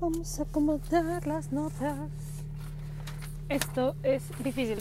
Vamos 0.00 0.40
a 0.40 0.44
acomodar 0.44 1.26
las 1.26 1.52
notas. 1.52 2.08
Esto 3.50 3.94
es 4.02 4.22
difícil. 4.42 4.78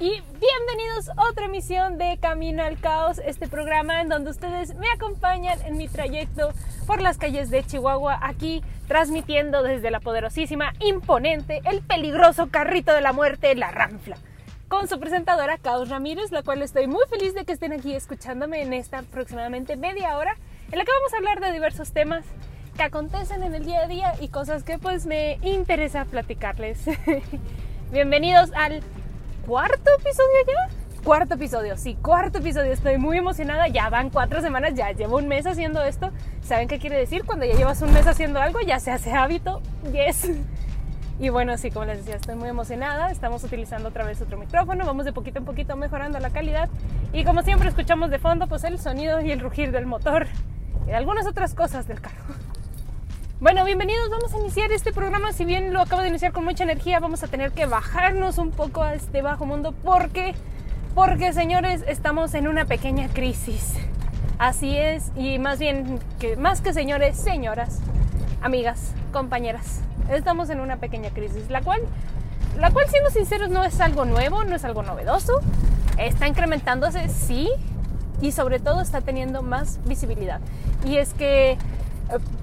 Y 0.00 0.22
bienvenidos 0.40 1.10
a 1.14 1.28
otra 1.28 1.44
emisión 1.44 1.98
de 1.98 2.16
Camino 2.18 2.62
al 2.62 2.80
Caos, 2.80 3.20
este 3.26 3.46
programa 3.46 4.00
en 4.00 4.08
donde 4.08 4.30
ustedes 4.30 4.74
me 4.76 4.86
acompañan 4.90 5.60
en 5.66 5.76
mi 5.76 5.88
trayecto 5.88 6.54
por 6.86 7.02
las 7.02 7.18
calles 7.18 7.50
de 7.50 7.62
Chihuahua, 7.62 8.18
aquí 8.22 8.62
transmitiendo 8.88 9.62
desde 9.62 9.90
la 9.90 10.00
poderosísima, 10.00 10.72
imponente, 10.80 11.60
el 11.66 11.82
peligroso 11.82 12.48
carrito 12.48 12.94
de 12.94 13.02
la 13.02 13.12
muerte, 13.12 13.54
la 13.54 13.70
Ranfla, 13.70 14.16
con 14.74 14.88
su 14.88 14.98
presentadora 14.98 15.56
Caos 15.56 15.88
Ramírez, 15.88 16.32
la 16.32 16.42
cual 16.42 16.60
estoy 16.60 16.88
muy 16.88 17.04
feliz 17.08 17.32
de 17.32 17.44
que 17.44 17.52
estén 17.52 17.72
aquí 17.72 17.94
escuchándome 17.94 18.60
en 18.60 18.72
esta 18.72 18.98
aproximadamente 18.98 19.76
media 19.76 20.18
hora, 20.18 20.34
en 20.72 20.76
la 20.76 20.84
que 20.84 20.90
vamos 20.90 21.14
a 21.14 21.16
hablar 21.18 21.40
de 21.40 21.52
diversos 21.52 21.92
temas 21.92 22.24
que 22.76 22.82
acontecen 22.82 23.44
en 23.44 23.54
el 23.54 23.64
día 23.64 23.84
a 23.84 23.86
día 23.86 24.14
y 24.20 24.30
cosas 24.30 24.64
que 24.64 24.78
pues 24.78 25.06
me 25.06 25.38
interesa 25.42 26.04
platicarles. 26.06 26.86
Bienvenidos 27.92 28.50
al 28.56 28.82
cuarto 29.46 29.92
episodio 29.96 30.38
ya. 30.44 31.02
Cuarto 31.04 31.34
episodio, 31.34 31.76
sí, 31.76 31.94
cuarto 31.94 32.38
episodio. 32.38 32.72
Estoy 32.72 32.98
muy 32.98 33.18
emocionada. 33.18 33.68
Ya 33.68 33.88
van 33.90 34.10
cuatro 34.10 34.40
semanas, 34.40 34.74
ya 34.74 34.90
llevo 34.90 35.18
un 35.18 35.28
mes 35.28 35.46
haciendo 35.46 35.84
esto. 35.84 36.10
¿Saben 36.42 36.66
qué 36.66 36.80
quiere 36.80 36.96
decir? 36.98 37.24
Cuando 37.24 37.44
ya 37.46 37.54
llevas 37.54 37.80
un 37.80 37.92
mes 37.92 38.08
haciendo 38.08 38.40
algo, 38.40 38.60
ya 38.60 38.80
se 38.80 38.90
hace 38.90 39.12
hábito. 39.12 39.62
Yes. 39.92 40.30
Y 41.20 41.28
bueno, 41.28 41.56
sí, 41.58 41.70
como 41.70 41.86
les 41.86 41.98
decía, 41.98 42.16
estoy 42.16 42.34
muy 42.34 42.48
emocionada. 42.48 43.10
Estamos 43.10 43.44
utilizando 43.44 43.88
otra 43.88 44.04
vez 44.04 44.20
otro 44.20 44.36
micrófono. 44.36 44.84
Vamos 44.84 45.04
de 45.04 45.12
poquito 45.12 45.38
en 45.38 45.44
poquito 45.44 45.76
mejorando 45.76 46.18
la 46.18 46.30
calidad. 46.30 46.68
Y 47.12 47.24
como 47.24 47.42
siempre 47.42 47.68
escuchamos 47.68 48.10
de 48.10 48.18
fondo, 48.18 48.48
pues 48.48 48.64
el 48.64 48.80
sonido 48.80 49.20
y 49.20 49.30
el 49.30 49.40
rugir 49.40 49.70
del 49.70 49.86
motor 49.86 50.26
y 50.84 50.86
de 50.86 50.96
algunas 50.96 51.26
otras 51.26 51.54
cosas 51.54 51.86
del 51.86 52.00
carro. 52.00 52.24
Bueno, 53.40 53.64
bienvenidos, 53.64 54.10
vamos 54.10 54.32
a 54.34 54.38
iniciar 54.38 54.72
este 54.72 54.92
programa. 54.92 55.32
Si 55.32 55.44
bien 55.44 55.72
lo 55.72 55.80
acabo 55.80 56.02
de 56.02 56.08
iniciar 56.08 56.32
con 56.32 56.44
mucha 56.44 56.64
energía, 56.64 56.98
vamos 56.98 57.22
a 57.22 57.28
tener 57.28 57.52
que 57.52 57.66
bajarnos 57.66 58.38
un 58.38 58.50
poco 58.50 58.82
a 58.82 58.94
este 58.94 59.22
bajo 59.22 59.46
mundo 59.46 59.72
porque, 59.84 60.34
porque 60.94 61.32
señores, 61.32 61.84
estamos 61.86 62.34
en 62.34 62.48
una 62.48 62.64
pequeña 62.64 63.08
crisis. 63.08 63.74
Así 64.38 64.76
es, 64.76 65.12
y 65.14 65.38
más 65.38 65.58
bien, 65.58 66.00
que 66.18 66.36
más 66.36 66.60
que 66.60 66.72
señores, 66.72 67.16
señoras, 67.16 67.80
amigas, 68.40 68.94
compañeras, 69.14 69.80
estamos 70.10 70.50
en 70.50 70.58
una 70.58 70.78
pequeña 70.78 71.10
crisis, 71.10 71.48
la 71.48 71.62
cual, 71.62 71.80
la 72.58 72.72
cual 72.72 72.88
siendo 72.88 73.10
sinceros 73.10 73.48
no 73.48 73.62
es 73.62 73.80
algo 73.80 74.04
nuevo, 74.04 74.42
no 74.42 74.56
es 74.56 74.64
algo 74.64 74.82
novedoso, 74.82 75.40
está 75.98 76.26
incrementándose, 76.26 77.08
sí, 77.08 77.48
y 78.20 78.32
sobre 78.32 78.58
todo 78.58 78.80
está 78.80 79.02
teniendo 79.02 79.40
más 79.40 79.78
visibilidad. 79.86 80.40
Y 80.84 80.96
es 80.96 81.14
que 81.14 81.56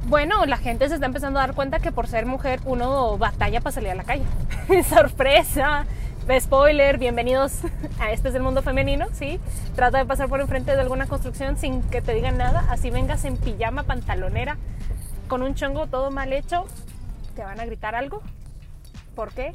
bueno, 0.08 0.46
la 0.46 0.58
gente 0.58 0.88
se 0.88 0.96
está 0.96 1.06
empezando 1.06 1.40
a 1.40 1.44
dar 1.46 1.56
cuenta 1.56 1.80
que 1.80 1.92
por 1.92 2.08
ser 2.08 2.26
mujer 2.26 2.62
uno 2.66 3.18
batalla 3.18 3.60
para 3.60 3.74
salir 3.74 3.92
a 3.92 3.96
la 3.96 4.04
calle. 4.04 4.24
Sorpresa, 4.90 5.86
spoiler, 6.40 6.98
bienvenidos 6.98 7.60
a 8.00 8.12
Este 8.12 8.30
es 8.30 8.36
el 8.36 8.44
mundo 8.44 8.62
femenino, 8.62 9.08
¿sí? 9.12 9.42
Trata 9.76 9.98
de 9.98 10.06
pasar 10.06 10.30
por 10.30 10.40
enfrente 10.40 10.72
de 10.74 10.82
alguna 10.82 11.06
construcción 11.06 11.58
sin 11.58 11.82
que 11.84 12.02
te 12.02 12.14
digan 12.14 12.38
nada, 12.38 12.66
así 12.70 12.90
vengas 12.90 13.26
en 13.26 13.36
pijama, 13.36 13.84
pantalonera, 13.84 14.58
con 15.32 15.44
un 15.44 15.56
chongo 15.56 15.88
todo 15.88 16.12
mal 16.12 16.34
hecho, 16.34 16.66
te 17.38 17.42
van 17.46 17.58
a 17.62 17.66
gritar 17.66 17.96
algo. 17.96 18.22
¿Por 19.16 19.32
qué? 19.32 19.54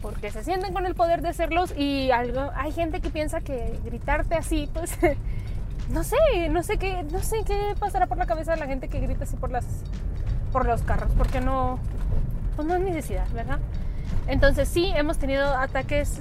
Porque 0.00 0.30
se 0.30 0.44
sienten 0.44 0.72
con 0.72 0.86
el 0.86 0.94
poder 0.94 1.20
de 1.20 1.32
serlos 1.32 1.76
y 1.76 2.12
algo, 2.12 2.52
hay 2.54 2.70
gente 2.70 3.00
que 3.00 3.10
piensa 3.10 3.40
que 3.40 3.76
gritarte 3.84 4.36
así, 4.36 4.70
pues 4.72 4.96
no 5.90 6.04
sé, 6.04 6.16
no 6.48 6.62
sé 6.62 6.78
qué, 6.78 7.02
no 7.10 7.18
sé 7.18 7.42
qué 7.44 7.74
pasará 7.76 8.06
por 8.06 8.18
la 8.18 8.26
cabeza 8.26 8.52
de 8.52 8.58
la 8.58 8.66
gente 8.66 8.86
que 8.86 9.00
grita 9.00 9.24
así 9.24 9.34
por 9.34 9.50
las 9.50 9.64
por 10.52 10.64
los 10.64 10.82
carros, 10.82 11.10
porque 11.18 11.40
no 11.40 11.80
pues 12.54 12.68
no 12.68 12.76
es 12.76 12.82
necesidad, 12.82 13.28
¿verdad? 13.32 13.58
Entonces 14.28 14.68
sí 14.68 14.92
hemos 14.94 15.18
tenido 15.18 15.44
ataques 15.56 16.20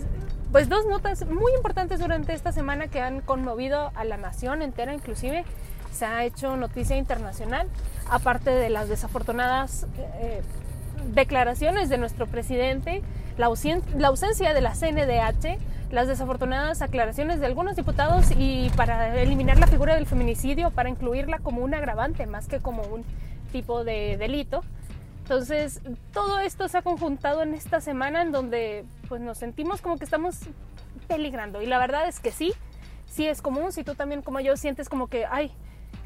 pues 0.51 0.67
dos 0.67 0.87
notas 0.87 1.27
muy 1.27 1.53
importantes 1.53 1.99
durante 1.99 2.33
esta 2.33 2.51
semana 2.51 2.87
que 2.87 3.01
han 3.01 3.21
conmovido 3.21 3.91
a 3.93 4.03
la 4.03 4.17
nación 4.17 4.63
entera, 4.63 4.95
inclusive 4.95 5.45
se 5.95 6.05
ha 6.05 6.23
hecho 6.23 6.55
noticia 6.57 6.97
internacional, 6.97 7.67
aparte 8.09 8.51
de 8.51 8.69
las 8.69 8.89
desafortunadas 8.89 9.87
eh, 10.19 10.41
declaraciones 11.13 11.89
de 11.89 11.97
nuestro 11.97 12.27
presidente, 12.27 13.01
la, 13.37 13.49
la 13.97 14.07
ausencia 14.07 14.53
de 14.53 14.61
la 14.61 14.73
CNDH, 14.73 15.57
las 15.91 16.07
desafortunadas 16.07 16.81
aclaraciones 16.81 17.39
de 17.39 17.45
algunos 17.45 17.75
diputados 17.75 18.25
y 18.37 18.69
para 18.75 19.15
eliminar 19.21 19.59
la 19.59 19.67
figura 19.67 19.95
del 19.95 20.05
feminicidio, 20.05 20.71
para 20.71 20.89
incluirla 20.89 21.39
como 21.39 21.61
un 21.61 21.73
agravante 21.73 22.25
más 22.25 22.47
que 22.47 22.59
como 22.59 22.83
un 22.83 23.03
tipo 23.51 23.83
de 23.83 24.17
delito. 24.17 24.61
Entonces, 25.19 25.81
todo 26.13 26.39
esto 26.39 26.67
se 26.67 26.77
ha 26.77 26.81
conjuntado 26.81 27.41
en 27.41 27.53
esta 27.53 27.81
semana 27.81 28.21
en 28.21 28.31
donde 28.31 28.85
pues 29.07 29.21
nos 29.21 29.37
sentimos 29.37 29.81
como 29.81 29.97
que 29.97 30.03
estamos 30.03 30.39
peligrando 31.07 31.61
y 31.61 31.65
la 31.65 31.79
verdad 31.79 32.07
es 32.07 32.19
que 32.19 32.31
sí, 32.31 32.53
sí 33.07 33.27
es 33.27 33.41
común, 33.41 33.71
si 33.71 33.83
tú 33.83 33.95
también 33.95 34.21
como 34.21 34.39
yo 34.39 34.57
sientes 34.57 34.89
como 34.89 35.07
que 35.07 35.25
hay 35.25 35.51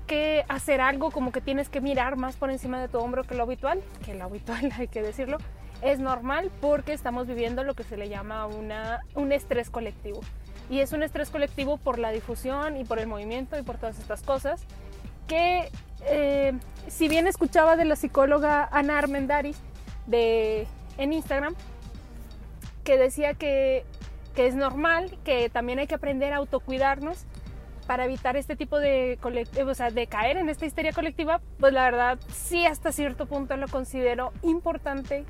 que 0.10 0.44
hacer 0.50 0.82
algo, 0.82 1.12
como 1.12 1.32
que 1.32 1.40
tienes 1.40 1.70
que 1.70 1.82
mirar 1.82 2.16
más 2.16 2.36
por 2.36 2.50
encima 2.50 2.82
de 2.82 2.88
tu 2.88 2.98
hombro 2.98 3.24
que 3.24 3.36
lo 3.36 3.44
habitual, 3.44 3.80
que 4.04 4.16
lo 4.16 4.24
habitual 4.24 4.72
hay 4.78 4.88
que 4.88 5.04
decirlo, 5.04 5.38
es 5.84 6.00
normal 6.00 6.50
porque 6.62 6.94
estamos 6.94 7.28
viviendo 7.28 7.64
lo 7.64 7.76
que 7.76 7.84
se 7.84 7.96
le 7.96 8.10
llama 8.10 8.48
una, 8.48 9.02
un 9.14 9.32
estrés 9.32 9.70
colectivo. 9.70 10.22
Y 10.68 10.80
es 10.80 10.94
un 10.94 11.04
estrés 11.04 11.30
colectivo 11.30 11.78
por 11.78 12.00
la 12.00 12.10
difusión 12.10 12.76
y 12.76 12.86
por 12.86 12.98
el 12.98 13.06
movimiento 13.06 13.58
y 13.58 13.62
por 13.62 13.78
todas 13.78 14.00
estas 14.00 14.24
cosas 14.24 14.64
que 15.28 15.70
eh, 16.08 16.54
si 16.88 17.08
bien 17.08 17.28
escuchaba 17.28 17.76
de 17.76 17.86
la 17.86 17.96
psicóloga 17.96 18.68
Ana 18.72 18.98
Armendaris 18.98 19.58
de, 20.08 20.66
en 20.98 21.14
Instagram, 21.14 21.54
que 22.84 22.98
decía 22.98 23.36
que, 23.36 23.86
que 24.34 24.48
es 24.48 24.56
normal, 24.56 25.16
que 25.24 25.50
también 25.50 25.78
hay 25.78 25.86
que 25.86 25.96
aprender 25.96 26.34
a 26.34 26.38
autocuidarnos 26.38 27.26
para 27.90 28.06
evitar 28.06 28.38
este 28.38 28.56
tipo 28.56 28.80
de, 28.80 29.18
o 29.66 29.74
sea, 29.74 29.90
de 29.90 30.06
caer 30.06 30.38
en 30.38 30.48
esta 30.48 30.68
histeria 30.68 30.94
colectiva, 30.94 31.42
pues 31.60 31.74
la 31.74 31.86
verdad 31.86 32.20
sí 32.32 32.64
hasta 32.68 32.92
cierto 32.92 33.26
punto 33.26 33.58
lo 33.58 33.68
considero 33.68 34.32
importante 34.44 35.26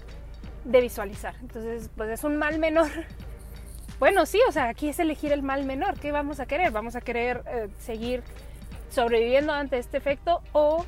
de 0.66 0.82
visualizar. 0.82 1.36
Entonces, 1.40 1.90
pues 1.96 2.10
es 2.10 2.26
un 2.26 2.36
mal 2.36 2.60
menor. 2.60 2.90
Bueno, 3.98 4.26
sí, 4.26 4.40
o 4.48 4.52
sea, 4.52 4.70
aquí 4.70 4.88
es 4.88 5.00
elegir 5.00 5.34
el 5.34 5.42
mal 5.42 5.66
menor. 5.66 6.00
¿Qué 6.00 6.14
vamos 6.14 6.40
a 6.40 6.46
querer? 6.46 6.72
¿Vamos 6.72 6.96
a 6.96 7.02
querer 7.02 7.44
eh, 7.48 7.68
seguir 7.80 8.24
sobreviviendo 8.90 9.52
ante 9.52 9.78
este 9.78 9.98
efecto 9.98 10.42
o 10.54 10.86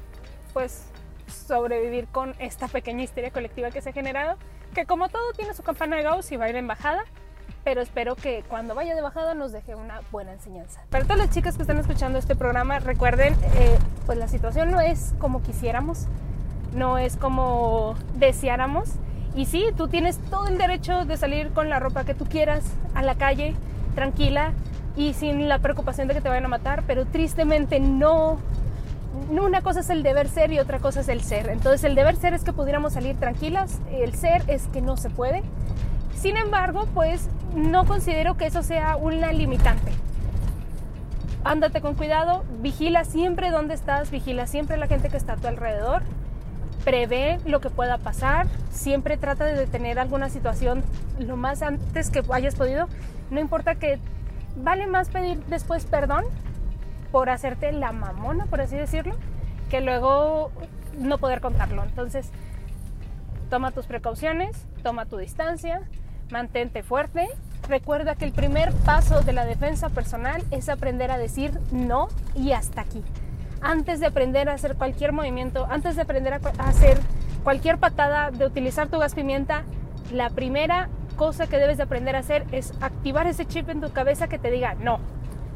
pues 0.54 0.86
sobrevivir 1.28 2.08
con 2.08 2.36
esta 2.40 2.70
pequeña 2.70 3.04
histeria 3.04 3.32
colectiva 3.32 3.70
que 3.70 3.82
se 3.82 3.90
ha 3.90 3.94
generado? 3.94 4.38
Que 4.74 4.86
como 4.86 5.10
todo 5.10 5.34
tiene 5.34 5.54
su 5.54 5.64
campana 5.64 5.98
de 5.98 6.04
Gauss 6.04 6.32
y 6.32 6.38
va 6.38 6.46
a 6.46 6.50
ir 6.50 6.56
en 6.56 6.68
bajada, 6.68 7.04
pero 7.64 7.82
espero 7.82 8.16
que 8.16 8.44
cuando 8.48 8.76
vaya 8.76 8.96
de 8.96 9.02
bajada 9.02 9.34
nos 9.34 9.52
deje 9.52 9.76
una 9.76 10.02
buena 10.12 10.34
enseñanza. 10.34 10.82
Para 10.90 11.04
todas 11.04 11.18
las 11.18 11.30
chicas 11.30 11.56
que 11.56 11.64
están 11.64 11.78
escuchando 11.78 12.20
este 12.20 12.36
programa, 12.36 12.80
recuerden, 12.80 13.36
eh, 13.56 13.78
pues 14.06 14.18
la 14.18 14.28
situación 14.28 14.72
no 14.72 14.82
es 14.82 15.14
como 15.20 15.42
quisiéramos, 15.42 16.08
no 16.74 16.98
es 16.98 17.18
como 17.18 17.96
deseáramos 18.16 18.90
y 19.36 19.46
sí, 19.46 19.66
tú 19.78 19.88
tienes 19.88 20.18
todo 20.30 20.48
el 20.48 20.58
derecho 20.58 21.06
de 21.06 21.16
salir 21.16 21.52
con 21.52 21.70
la 21.70 21.80
ropa 21.80 22.04
que 22.04 22.14
tú 22.14 22.26
quieras 22.26 22.64
a 22.94 23.02
la 23.02 23.16
calle, 23.16 23.56
tranquila 23.96 24.52
y 24.96 25.14
sin 25.14 25.48
la 25.48 25.60
preocupación 25.60 26.08
de 26.08 26.14
que 26.14 26.22
te 26.22 26.28
vayan 26.28 26.46
a 26.46 26.50
matar, 26.50 26.84
pero 26.86 27.06
tristemente 27.06 27.80
no. 27.80 28.38
Una 29.30 29.62
cosa 29.62 29.82
es 29.82 29.90
el 29.90 30.04
deber 30.04 30.28
ser 30.28 30.52
y 30.52 30.60
otra 30.60 30.80
cosa 30.80 31.02
es 31.02 31.08
el 31.08 31.22
ser. 31.22 31.50
Entonces 31.50 31.84
el 31.86 31.96
deber 31.96 32.16
ser 32.18 32.34
es 32.34 32.44
que 32.44 32.52
pudiéramos 32.52 32.94
salir 32.94 33.18
tranquilas, 33.18 33.80
el 33.92 34.14
ser 34.16 34.44
es 34.48 34.68
que 34.68 34.82
no 34.82 34.98
se 34.98 35.10
puede. 35.10 35.44
Sin 36.22 36.38
embargo, 36.38 36.88
pues 36.94 37.28
no 37.56 37.86
considero 37.86 38.38
que 38.38 38.46
eso 38.46 38.62
sea 38.62 38.96
una 38.96 39.34
limitante. 39.34 39.92
Ándate 41.44 41.82
con 41.82 41.96
cuidado, 41.96 42.44
vigila 42.60 43.06
siempre 43.06 43.50
dónde 43.50 43.74
estás, 43.74 44.12
vigila 44.12 44.46
siempre 44.46 44.78
la 44.78 44.86
gente 44.86 45.10
que 45.10 45.18
está 45.18 45.34
a 45.34 45.38
tu 45.38 45.48
alrededor 45.48 46.04
prevé 46.84 47.40
lo 47.46 47.60
que 47.60 47.72
pueda 47.72 47.98
pasar, 47.98 48.48
siempre 48.70 49.18
trata 49.18 49.46
de 49.46 49.56
detener 49.56 49.98
alguna 49.98 50.30
situación 50.30 50.84
lo 51.20 51.38
más 51.38 51.64
antes 51.64 52.12
que 52.12 52.22
hayas 52.32 52.56
podido. 52.56 52.88
No 53.32 53.40
importa 53.40 53.76
que 53.76 54.00
vale 54.56 54.86
más 54.86 55.10
pedir 55.10 55.44
después 55.46 55.86
perdón 55.86 56.26
por 57.12 57.32
hacerte 57.32 57.72
la 57.72 57.92
mamona, 57.92 58.46
por 58.46 58.62
así 58.62 58.76
decirlo, 58.76 59.16
que 59.72 59.82
luego 59.82 60.52
no 61.00 61.18
poder 61.18 61.42
contarlo. 61.42 61.84
Entonces, 61.84 62.30
toma 63.50 63.72
tus 63.72 63.86
precauciones, 63.88 64.68
toma 64.84 65.06
tu 65.06 65.18
distancia, 65.18 65.82
mantente 66.32 66.84
fuerte. 66.84 67.28
Recuerda 67.68 68.16
que 68.16 68.26
el 68.26 68.32
primer 68.32 68.72
paso 68.74 69.22
de 69.22 69.34
la 69.34 69.46
defensa 69.46 69.90
personal 69.90 70.44
es 70.52 70.70
aprender 70.70 71.12
a 71.12 71.18
decir 71.18 71.52
no 71.72 72.08
y 72.36 72.52
hasta 72.52 72.82
aquí 72.82 73.04
antes 73.62 74.00
de 74.00 74.08
aprender 74.08 74.50
a 74.50 74.54
hacer 74.54 74.76
cualquier 74.76 75.14
movimiento, 75.14 75.68
antes 75.70 75.96
de 75.96 76.02
aprender 76.02 76.34
a 76.34 76.40
hacer 76.68 77.00
cualquier 77.44 77.78
patada, 77.78 78.32
de 78.32 78.46
utilizar 78.46 78.90
tu 78.90 79.00
gas 79.00 79.16
pimienta, 79.16 79.64
la 80.12 80.30
primera 80.30 80.90
cosa 81.16 81.48
que 81.48 81.58
debes 81.58 81.78
de 81.78 81.84
aprender 81.84 82.16
a 82.16 82.20
hacer 82.20 82.46
es 82.52 82.74
activar 82.82 83.28
ese 83.28 83.46
chip 83.46 83.70
en 83.70 83.82
tu 83.82 83.92
cabeza 83.92 84.28
que 84.28 84.40
te 84.40 84.50
diga 84.50 84.74
no. 84.76 85.00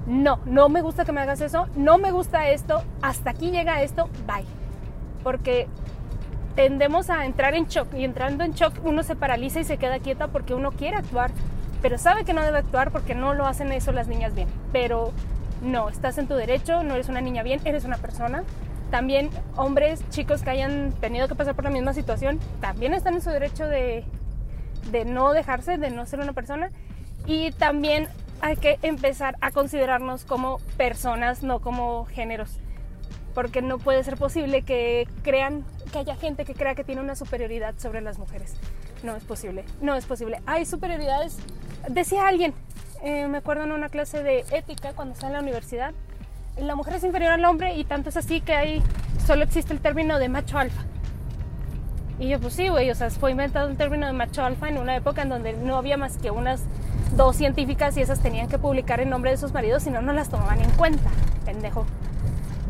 no, 0.05 0.39
no 0.45 0.69
me 0.69 0.81
gusta 0.81 1.05
que 1.05 1.11
me 1.11 1.21
hagas 1.21 1.41
eso, 1.41 1.67
no 1.75 1.97
me 1.97 2.11
gusta 2.11 2.49
esto, 2.49 2.83
hasta 3.01 3.31
aquí 3.31 3.51
llega 3.51 3.81
esto, 3.81 4.07
bye. 4.27 4.45
Porque 5.23 5.67
tendemos 6.55 7.09
a 7.09 7.25
entrar 7.25 7.53
en 7.53 7.65
shock 7.65 7.93
y 7.93 8.03
entrando 8.03 8.43
en 8.43 8.53
shock 8.53 8.73
uno 8.83 9.03
se 9.03 9.15
paraliza 9.15 9.59
y 9.59 9.65
se 9.65 9.77
queda 9.77 9.99
quieta 9.99 10.27
porque 10.27 10.53
uno 10.53 10.71
quiere 10.71 10.97
actuar, 10.97 11.31
pero 11.81 11.97
sabe 11.97 12.23
que 12.23 12.33
no 12.33 12.41
debe 12.41 12.59
actuar 12.59 12.91
porque 12.91 13.13
no 13.13 13.33
lo 13.33 13.45
hacen 13.45 13.71
eso 13.71 13.91
las 13.91 14.07
niñas 14.07 14.33
bien. 14.33 14.47
Pero 14.71 15.11
no, 15.61 15.89
estás 15.89 16.17
en 16.17 16.27
tu 16.27 16.35
derecho, 16.35 16.83
no 16.83 16.95
eres 16.95 17.09
una 17.09 17.21
niña 17.21 17.43
bien, 17.43 17.59
eres 17.65 17.85
una 17.85 17.97
persona. 17.97 18.43
También 18.89 19.29
hombres, 19.55 20.07
chicos 20.09 20.41
que 20.41 20.49
hayan 20.51 20.93
tenido 20.93 21.27
que 21.27 21.35
pasar 21.35 21.55
por 21.55 21.65
la 21.65 21.71
misma 21.71 21.93
situación, 21.93 22.39
también 22.61 22.93
están 22.93 23.15
en 23.15 23.21
su 23.21 23.29
derecho 23.29 23.67
de, 23.67 24.05
de 24.91 25.05
no 25.05 25.33
dejarse, 25.33 25.77
de 25.77 25.89
no 25.89 26.05
ser 26.05 26.19
una 26.21 26.33
persona. 26.33 26.71
Y 27.25 27.51
también 27.51 28.07
hay 28.41 28.55
que 28.55 28.77
empezar 28.81 29.35
a 29.41 29.51
considerarnos 29.51 30.23
como 30.23 30.59
personas, 30.77 31.43
no 31.43 31.59
como 31.59 32.05
géneros. 32.05 32.59
Porque 33.35 33.61
no 33.61 33.77
puede 33.77 34.03
ser 34.03 34.17
posible 34.17 34.63
que 34.63 35.07
crean, 35.21 35.63
que 35.91 35.99
haya 35.99 36.15
gente 36.15 36.45
que 36.45 36.55
crea 36.55 36.73
que 36.73 36.83
tiene 36.83 37.01
una 37.01 37.15
superioridad 37.15 37.75
sobre 37.77 38.01
las 38.01 38.17
mujeres. 38.17 38.55
No 39.03 39.15
es 39.15 39.23
posible, 39.23 39.63
no 39.81 39.93
es 39.93 40.05
posible. 40.05 40.41
Hay 40.47 40.65
superioridades, 40.65 41.37
decía 41.89 42.27
alguien, 42.27 42.55
eh, 43.03 43.27
me 43.27 43.37
acuerdo 43.37 43.65
en 43.65 43.71
una 43.71 43.89
clase 43.89 44.23
de 44.23 44.45
ética 44.51 44.93
cuando 44.93 45.13
estaba 45.13 45.27
en 45.27 45.33
la 45.33 45.41
universidad, 45.41 45.93
la 46.57 46.75
mujer 46.75 46.95
es 46.95 47.03
inferior 47.03 47.33
al 47.33 47.43
hombre 47.45 47.75
y 47.75 47.83
tanto 47.83 48.09
es 48.09 48.17
así 48.17 48.41
que 48.41 48.53
ahí 48.53 48.83
solo 49.27 49.43
existe 49.43 49.73
el 49.73 49.79
término 49.79 50.17
de 50.17 50.29
macho 50.29 50.57
alfa. 50.57 50.83
Y 52.17 52.29
yo, 52.29 52.39
pues 52.39 52.53
sí, 52.53 52.69
güey, 52.69 52.89
o 52.89 52.95
sea, 52.95 53.09
fue 53.09 53.31
inventado 53.31 53.67
el 53.67 53.75
término 53.75 54.07
de 54.07 54.13
macho 54.13 54.43
alfa 54.43 54.69
en 54.69 54.77
una 54.77 54.95
época 54.95 55.21
en 55.21 55.29
donde 55.29 55.53
no 55.53 55.75
había 55.75 55.97
más 55.97 56.17
que 56.17 56.31
unas 56.31 56.63
dos 57.15 57.35
científicas 57.35 57.97
y 57.97 58.01
esas 58.01 58.21
tenían 58.21 58.47
que 58.47 58.57
publicar 58.57 59.01
en 59.01 59.09
nombre 59.09 59.31
de 59.31 59.37
sus 59.37 59.51
maridos, 59.53 59.83
si 59.83 59.89
no, 59.89 60.01
no 60.01 60.13
las 60.13 60.29
tomaban 60.29 60.61
en 60.61 60.69
cuenta, 60.71 61.09
pendejo. 61.43 61.85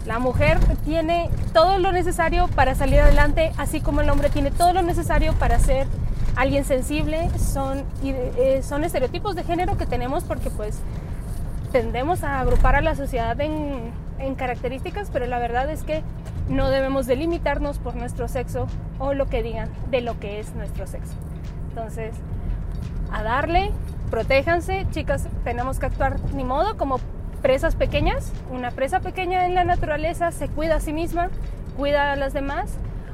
La 0.05 0.19
mujer 0.19 0.59
tiene 0.83 1.29
todo 1.51 1.79
lo 1.79 1.91
necesario 1.91 2.47
para 2.49 2.75
salir 2.75 2.99
adelante, 2.99 3.51
así 3.57 3.81
como 3.81 4.01
el 4.01 4.09
hombre 4.09 4.29
tiene 4.29 4.51
todo 4.51 4.71
lo 4.71 4.83
necesario 4.83 5.33
para 5.33 5.59
ser 5.59 5.87
alguien 6.35 6.63
sensible. 6.63 7.29
Son, 7.39 7.83
eh, 8.03 8.61
son 8.63 8.83
estereotipos 8.83 9.35
de 9.35 9.43
género 9.43 9.77
que 9.77 9.87
tenemos 9.87 10.23
porque 10.23 10.51
pues 10.51 10.79
tendemos 11.71 12.23
a 12.23 12.39
agrupar 12.39 12.75
a 12.75 12.81
la 12.81 12.95
sociedad 12.95 13.39
en, 13.41 13.91
en 14.19 14.35
características, 14.35 15.09
pero 15.11 15.25
la 15.25 15.39
verdad 15.39 15.69
es 15.69 15.83
que 15.83 16.03
no 16.49 16.69
debemos 16.69 17.07
delimitarnos 17.07 17.79
por 17.79 17.95
nuestro 17.95 18.27
sexo 18.27 18.67
o 18.99 19.13
lo 19.13 19.25
que 19.27 19.41
digan 19.41 19.69
de 19.89 20.01
lo 20.01 20.19
que 20.19 20.39
es 20.39 20.53
nuestro 20.53 20.85
sexo. 20.85 21.13
Entonces, 21.69 22.13
a 23.11 23.23
darle, 23.23 23.71
protéjanse, 24.11 24.85
chicas, 24.91 25.27
tenemos 25.43 25.79
que 25.79 25.87
actuar 25.87 26.19
ni 26.33 26.43
modo 26.43 26.77
como 26.77 26.99
presas 27.45 27.75
pequeñas. 27.75 28.31
Una 28.49 28.71
presa 28.71 29.01
pequeña 29.01 29.45
en 29.45 29.53
la 29.53 29.63
naturaleza 29.63 30.31
se 30.31 30.47
cuida 30.47 30.77
a 30.77 30.79
sí 30.79 30.93
misma, 30.93 31.29
cuida 31.77 32.11
a 32.11 32.15
las 32.15 32.33
demás, 32.33 32.71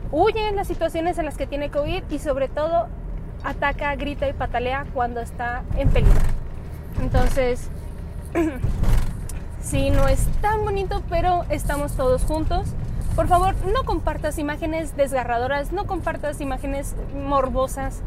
huye 0.09 0.47
en 0.47 0.55
las 0.55 0.69
situaciones 0.69 1.17
en 1.17 1.25
las 1.25 1.35
que 1.35 1.47
tiene 1.47 1.69
que 1.69 1.79
huir 1.79 2.05
y 2.09 2.17
sobre 2.17 2.47
todo 2.47 2.87
ataca, 3.43 3.93
grita 3.97 4.29
y 4.29 4.33
patalea 4.33 4.85
cuando 4.93 5.19
está 5.19 5.63
en 5.75 5.89
peligro. 5.89 6.21
Entonces, 7.01 7.69
sí, 9.61 9.89
no 9.89 10.07
es 10.07 10.25
tan 10.39 10.63
bonito, 10.63 11.03
pero 11.09 11.43
estamos 11.49 11.97
todos 11.97 12.23
juntos. 12.23 12.69
Por 13.17 13.27
favor, 13.27 13.53
no 13.73 13.83
compartas 13.83 14.37
imágenes 14.37 14.95
desgarradoras, 14.95 15.73
no 15.73 15.87
compartas 15.87 16.39
imágenes 16.39 16.95
morbosas, 17.13 18.01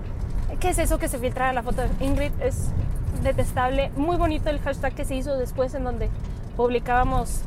¿Qué 0.61 0.69
es 0.69 0.79
eso 0.79 0.99
que 0.99 1.09
se 1.09 1.19
filtra 1.19 1.53
la 1.53 1.63
foto 1.63 1.83
de 1.83 2.05
Ingrid? 2.05 2.31
Es 2.41 2.69
detestable. 3.25 3.91
Muy 3.97 4.17
bonito 4.17 4.51
el 4.51 4.61
hashtag 4.61 4.95
que 4.95 5.05
se 5.05 5.17
hizo 5.17 5.37
después 5.37 5.75
en 5.75 5.83
donde 5.83 6.09
publicábamos 6.57 7.41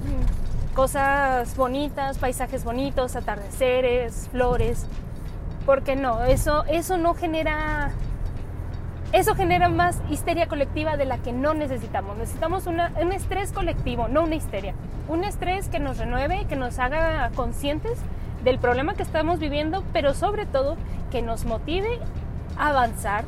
mm, 0.00 0.74
cosas 0.74 1.54
bonitas, 1.56 2.16
paisajes 2.18 2.64
bonitos, 2.64 3.16
atardeceres, 3.16 4.28
flores. 4.32 4.86
Porque 5.66 5.94
no, 5.94 6.24
eso, 6.24 6.64
eso 6.64 6.96
no 6.96 7.14
genera. 7.14 7.92
Eso 9.12 9.34
genera 9.34 9.68
más 9.68 10.00
histeria 10.08 10.48
colectiva 10.48 10.96
de 10.96 11.04
la 11.04 11.18
que 11.18 11.32
no 11.32 11.52
necesitamos. 11.52 12.16
Necesitamos 12.16 12.66
un 12.66 12.80
estrés 13.12 13.52
colectivo, 13.52 14.08
no 14.08 14.22
una 14.22 14.36
histeria. 14.36 14.74
Un 15.06 15.24
estrés 15.24 15.68
que 15.68 15.78
nos 15.78 15.98
renueve, 15.98 16.46
que 16.48 16.56
nos 16.56 16.78
haga 16.78 17.30
conscientes 17.34 17.98
del 18.42 18.58
problema 18.58 18.94
que 18.94 19.02
estamos 19.02 19.38
viviendo, 19.38 19.84
pero 19.92 20.14
sobre 20.14 20.46
todo 20.46 20.78
que 21.10 21.20
nos 21.20 21.44
motive 21.44 21.98
avanzar 22.56 23.26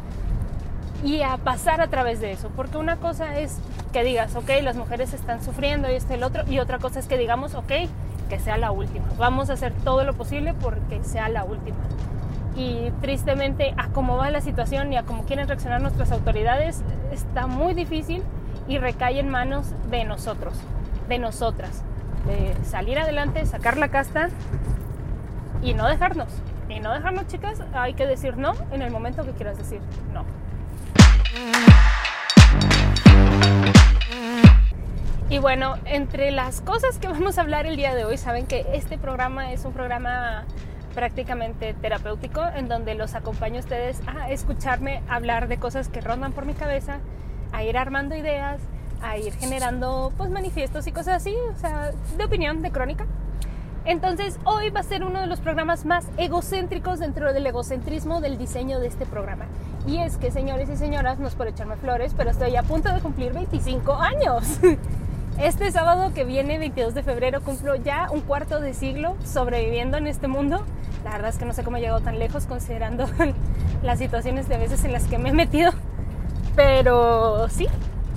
y 1.04 1.22
a 1.22 1.36
pasar 1.36 1.80
a 1.80 1.88
través 1.88 2.20
de 2.20 2.32
eso. 2.32 2.50
Porque 2.56 2.78
una 2.78 2.96
cosa 2.96 3.38
es 3.38 3.58
que 3.92 4.02
digas, 4.02 4.34
ok, 4.34 4.50
las 4.62 4.76
mujeres 4.76 5.12
están 5.12 5.42
sufriendo 5.42 5.90
y 5.90 5.94
este 5.94 6.14
el 6.14 6.22
otro, 6.22 6.42
y 6.48 6.58
otra 6.58 6.78
cosa 6.78 6.98
es 6.98 7.06
que 7.06 7.18
digamos, 7.18 7.54
ok, 7.54 7.72
que 8.28 8.38
sea 8.40 8.56
la 8.56 8.70
última. 8.70 9.06
Vamos 9.18 9.50
a 9.50 9.52
hacer 9.52 9.72
todo 9.84 10.04
lo 10.04 10.14
posible 10.14 10.54
porque 10.54 11.04
sea 11.04 11.28
la 11.28 11.44
última. 11.44 11.76
Y 12.56 12.90
tristemente, 13.00 13.74
a 13.76 13.88
cómo 13.88 14.16
va 14.16 14.30
la 14.30 14.40
situación 14.40 14.92
y 14.92 14.96
a 14.96 15.02
cómo 15.02 15.24
quieren 15.24 15.46
reaccionar 15.46 15.82
nuestras 15.82 16.10
autoridades, 16.10 16.82
está 17.12 17.46
muy 17.46 17.74
difícil 17.74 18.22
y 18.66 18.78
recae 18.78 19.18
en 19.18 19.28
manos 19.28 19.72
de 19.90 20.04
nosotros, 20.04 20.54
de 21.08 21.18
nosotras, 21.18 21.82
de 22.26 22.54
salir 22.64 22.98
adelante, 22.98 23.44
sacar 23.44 23.76
la 23.76 23.88
casta 23.88 24.30
y 25.62 25.74
no 25.74 25.86
dejarnos. 25.86 26.28
Y 26.68 26.80
no 26.80 26.94
dejarnos, 26.94 27.26
chicas, 27.26 27.60
hay 27.74 27.92
que 27.92 28.06
decir 28.06 28.38
no 28.38 28.54
en 28.72 28.80
el 28.80 28.90
momento 28.90 29.24
que 29.24 29.32
quieras 29.32 29.58
decir 29.58 29.80
no. 30.14 30.24
Y 35.30 35.38
bueno, 35.38 35.74
entre 35.84 36.30
las 36.30 36.60
cosas 36.60 36.98
que 36.98 37.08
vamos 37.08 37.38
a 37.38 37.40
hablar 37.40 37.66
el 37.66 37.74
día 37.76 37.94
de 37.94 38.04
hoy, 38.04 38.18
saben 38.18 38.46
que 38.46 38.66
este 38.72 38.98
programa 38.98 39.52
es 39.52 39.64
un 39.64 39.72
programa 39.72 40.44
prácticamente 40.94 41.74
terapéutico 41.74 42.40
en 42.54 42.68
donde 42.68 42.94
los 42.94 43.16
acompaño 43.16 43.58
ustedes 43.58 44.00
a 44.06 44.30
escucharme 44.30 45.02
hablar 45.08 45.48
de 45.48 45.58
cosas 45.58 45.88
que 45.88 46.00
rondan 46.00 46.32
por 46.32 46.46
mi 46.46 46.54
cabeza, 46.54 47.00
a 47.52 47.64
ir 47.64 47.76
armando 47.76 48.14
ideas, 48.14 48.60
a 49.02 49.18
ir 49.18 49.32
generando 49.34 50.12
pues 50.16 50.30
manifiestos 50.30 50.86
y 50.86 50.92
cosas 50.92 51.16
así, 51.16 51.34
o 51.34 51.58
sea, 51.58 51.90
de 52.16 52.24
opinión, 52.24 52.62
de 52.62 52.70
crónica. 52.70 53.06
Entonces 53.86 54.38
hoy 54.44 54.70
va 54.70 54.80
a 54.80 54.84
ser 54.84 55.04
uno 55.04 55.20
de 55.20 55.26
los 55.26 55.40
programas 55.40 55.84
más 55.84 56.06
egocéntricos 56.16 57.00
dentro 57.00 57.34
del 57.34 57.46
egocentrismo 57.46 58.22
del 58.22 58.38
diseño 58.38 58.80
de 58.80 58.86
este 58.86 59.04
programa. 59.04 59.44
Y 59.86 59.98
es 59.98 60.16
que, 60.16 60.30
señores 60.30 60.70
y 60.70 60.76
señoras, 60.76 61.18
no 61.18 61.28
es 61.28 61.34
por 61.34 61.48
echarme 61.48 61.76
flores, 61.76 62.14
pero 62.16 62.30
estoy 62.30 62.56
a 62.56 62.62
punto 62.62 62.92
de 62.92 63.00
cumplir 63.00 63.32
25 63.32 63.94
años. 63.94 64.58
Este 65.36 65.68
sábado 65.72 66.14
que 66.14 66.22
viene, 66.22 66.58
22 66.58 66.94
de 66.94 67.02
febrero, 67.02 67.40
cumplo 67.40 67.74
ya 67.74 68.08
un 68.12 68.20
cuarto 68.20 68.60
de 68.60 68.72
siglo 68.72 69.16
sobreviviendo 69.24 69.96
en 69.96 70.06
este 70.06 70.28
mundo. 70.28 70.64
La 71.02 71.10
verdad 71.10 71.30
es 71.30 71.38
que 71.38 71.44
no 71.44 71.52
sé 71.52 71.64
cómo 71.64 71.76
he 71.76 71.80
llegado 71.80 72.00
tan 72.00 72.20
lejos 72.20 72.46
considerando 72.46 73.06
las 73.82 73.98
situaciones 73.98 74.48
de 74.48 74.58
veces 74.58 74.84
en 74.84 74.92
las 74.92 75.06
que 75.06 75.18
me 75.18 75.30
he 75.30 75.32
metido. 75.32 75.72
Pero 76.54 77.48
sí, 77.48 77.66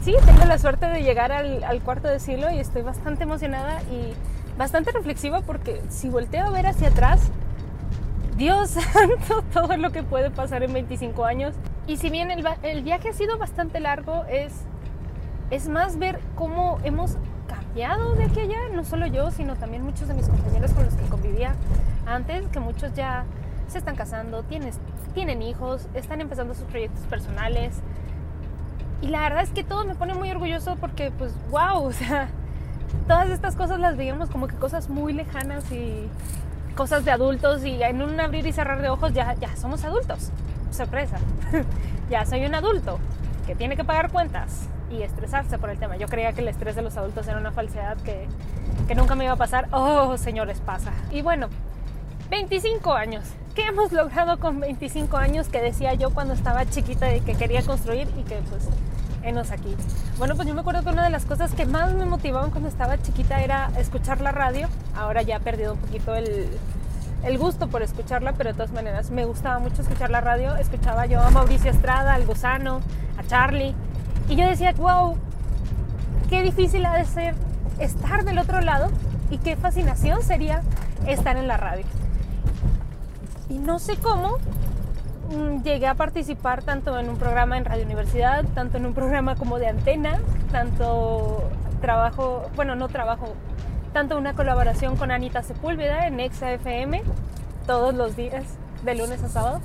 sí, 0.03 0.13
tengo 0.27 0.45
la 0.45 0.59
suerte 0.59 0.85
de 0.85 1.01
llegar 1.01 1.31
al, 1.31 1.63
al 1.63 1.81
cuarto 1.81 2.07
de 2.07 2.19
siglo 2.19 2.51
y 2.51 2.59
estoy 2.59 2.83
bastante 2.83 3.23
emocionada 3.23 3.81
y 3.91 4.13
bastante 4.57 4.91
reflexiva 4.91 5.41
porque 5.41 5.81
si 5.89 6.09
volteo 6.09 6.45
a 6.45 6.51
ver 6.51 6.67
hacia 6.67 6.89
atrás, 6.89 7.21
Dios 8.35 8.69
santo, 8.93 9.43
todo 9.53 9.77
lo 9.77 9.91
que 9.91 10.03
puede 10.03 10.29
pasar 10.29 10.63
en 10.63 10.73
25 10.73 11.25
años. 11.25 11.55
Y 11.87 11.97
si 11.97 12.09
bien 12.09 12.31
el, 12.31 12.45
el 12.63 12.83
viaje 12.83 13.09
ha 13.09 13.13
sido 13.13 13.37
bastante 13.37 13.79
largo, 13.79 14.25
es, 14.29 14.53
es 15.51 15.67
más 15.69 15.97
ver 15.97 16.19
cómo 16.35 16.79
hemos 16.83 17.17
cambiado 17.47 18.13
de 18.15 18.25
aquí 18.25 18.41
allá, 18.41 18.69
no 18.73 18.83
solo 18.83 19.07
yo, 19.07 19.31
sino 19.31 19.55
también 19.55 19.83
muchos 19.83 20.07
de 20.07 20.13
mis 20.13 20.27
compañeros 20.27 20.73
con 20.73 20.85
los 20.85 20.93
que 20.95 21.05
convivía 21.05 21.55
antes, 22.05 22.47
que 22.47 22.59
muchos 22.59 22.93
ya 22.93 23.25
se 23.67 23.77
están 23.77 23.95
casando, 23.95 24.43
tienen, 24.43 24.71
tienen 25.13 25.41
hijos, 25.41 25.87
están 25.93 26.21
empezando 26.21 26.53
sus 26.53 26.65
proyectos 26.65 27.05
personales. 27.05 27.79
Y 29.01 29.07
la 29.07 29.21
verdad 29.21 29.43
es 29.43 29.49
que 29.51 29.63
todo 29.63 29.85
me 29.85 29.95
pone 29.95 30.13
muy 30.13 30.31
orgulloso 30.31 30.75
porque, 30.77 31.11
pues, 31.11 31.33
wow, 31.49 31.83
o 31.85 31.91
sea, 31.91 32.29
todas 33.07 33.29
estas 33.29 33.55
cosas 33.55 33.79
las 33.79 33.97
veíamos 33.97 34.29
como 34.29 34.47
que 34.47 34.55
cosas 34.55 34.89
muy 34.89 35.13
lejanas 35.13 35.71
y 35.71 36.09
cosas 36.75 37.05
de 37.05 37.11
adultos 37.11 37.65
y 37.65 37.81
en 37.81 38.01
un 38.01 38.19
abrir 38.19 38.45
y 38.45 38.53
cerrar 38.53 38.81
de 38.81 38.89
ojos 38.89 39.13
ya, 39.13 39.33
ya 39.35 39.55
somos 39.55 39.83
adultos. 39.83 40.31
Sorpresa. 40.71 41.17
ya 42.09 42.25
soy 42.25 42.45
un 42.45 42.55
adulto 42.55 42.99
que 43.45 43.55
tiene 43.55 43.75
que 43.75 43.83
pagar 43.83 44.11
cuentas 44.11 44.67
y 44.91 45.01
estresarse 45.01 45.57
por 45.57 45.69
el 45.69 45.79
tema. 45.79 45.97
Yo 45.97 46.07
creía 46.07 46.33
que 46.33 46.41
el 46.41 46.47
estrés 46.47 46.75
de 46.75 46.81
los 46.81 46.97
adultos 46.97 47.27
era 47.27 47.37
una 47.37 47.51
falsedad 47.51 47.97
que, 47.97 48.27
que 48.87 48.95
nunca 48.95 49.15
me 49.15 49.25
iba 49.25 49.33
a 49.33 49.37
pasar. 49.37 49.67
Oh, 49.71 50.17
señores, 50.17 50.61
pasa. 50.61 50.91
Y 51.11 51.21
bueno, 51.21 51.49
25 52.29 52.93
años. 52.93 53.25
¿Qué 53.55 53.63
hemos 53.63 53.91
logrado 53.91 54.39
con 54.39 54.59
25 54.59 55.17
años 55.17 55.47
que 55.47 55.61
decía 55.61 55.93
yo 55.95 56.11
cuando 56.11 56.33
estaba 56.33 56.65
chiquita 56.65 57.13
y 57.15 57.21
que 57.21 57.33
quería 57.35 57.63
construir 57.63 58.07
y 58.17 58.23
que 58.23 58.35
pues 58.49 58.67
enos 59.23 59.51
aquí. 59.51 59.75
Bueno, 60.17 60.35
pues 60.35 60.47
yo 60.47 60.53
me 60.53 60.61
acuerdo 60.61 60.83
que 60.83 60.89
una 60.89 61.03
de 61.03 61.09
las 61.09 61.25
cosas 61.25 61.53
que 61.53 61.65
más 61.65 61.93
me 61.93 62.05
motivaban 62.05 62.51
cuando 62.51 62.69
estaba 62.69 63.01
chiquita 63.01 63.41
era 63.41 63.71
escuchar 63.77 64.21
la 64.21 64.31
radio. 64.31 64.67
Ahora 64.95 65.21
ya 65.21 65.37
he 65.37 65.39
perdido 65.39 65.73
un 65.73 65.79
poquito 65.79 66.15
el, 66.15 66.47
el 67.23 67.37
gusto 67.37 67.67
por 67.67 67.81
escucharla, 67.81 68.33
pero 68.33 68.51
de 68.51 68.55
todas 68.55 68.71
maneras 68.71 69.11
me 69.11 69.25
gustaba 69.25 69.59
mucho 69.59 69.81
escuchar 69.81 70.09
la 70.09 70.21
radio. 70.21 70.55
Escuchaba 70.55 71.05
yo 71.05 71.21
a 71.21 71.29
Mauricio 71.29 71.71
Estrada, 71.71 72.13
al 72.13 72.25
Gusano, 72.25 72.81
a 73.17 73.23
Charlie. 73.27 73.75
Y 74.29 74.35
yo 74.35 74.47
decía, 74.47 74.73
wow, 74.77 75.17
qué 76.29 76.41
difícil 76.41 76.85
ha 76.85 76.95
de 76.95 77.05
ser 77.05 77.35
estar 77.79 78.23
del 78.23 78.39
otro 78.39 78.61
lado 78.61 78.89
y 79.29 79.37
qué 79.37 79.55
fascinación 79.55 80.23
sería 80.23 80.61
estar 81.05 81.37
en 81.37 81.47
la 81.47 81.57
radio. 81.57 81.85
Y 83.49 83.59
no 83.59 83.79
sé 83.79 83.97
cómo 83.97 84.37
llegué 85.63 85.87
a 85.87 85.95
participar 85.95 86.63
tanto 86.63 86.97
en 86.97 87.09
un 87.09 87.17
programa 87.17 87.57
en 87.57 87.65
Radio 87.65 87.85
Universidad, 87.85 88.45
tanto 88.53 88.77
en 88.77 88.85
un 88.85 88.93
programa 88.93 89.35
como 89.35 89.59
de 89.59 89.67
antena, 89.67 90.19
tanto 90.51 91.49
trabajo, 91.81 92.49
bueno, 92.55 92.75
no 92.75 92.87
trabajo, 92.87 93.33
tanto 93.93 94.17
una 94.17 94.33
colaboración 94.33 94.95
con 94.95 95.11
Anita 95.11 95.43
Sepúlveda 95.43 96.07
en 96.07 96.19
Exa 96.19 96.51
FM 96.53 97.03
todos 97.65 97.93
los 97.93 98.15
días, 98.15 98.43
de 98.83 98.95
lunes 98.95 99.23
a 99.23 99.29
sábado, 99.29 99.61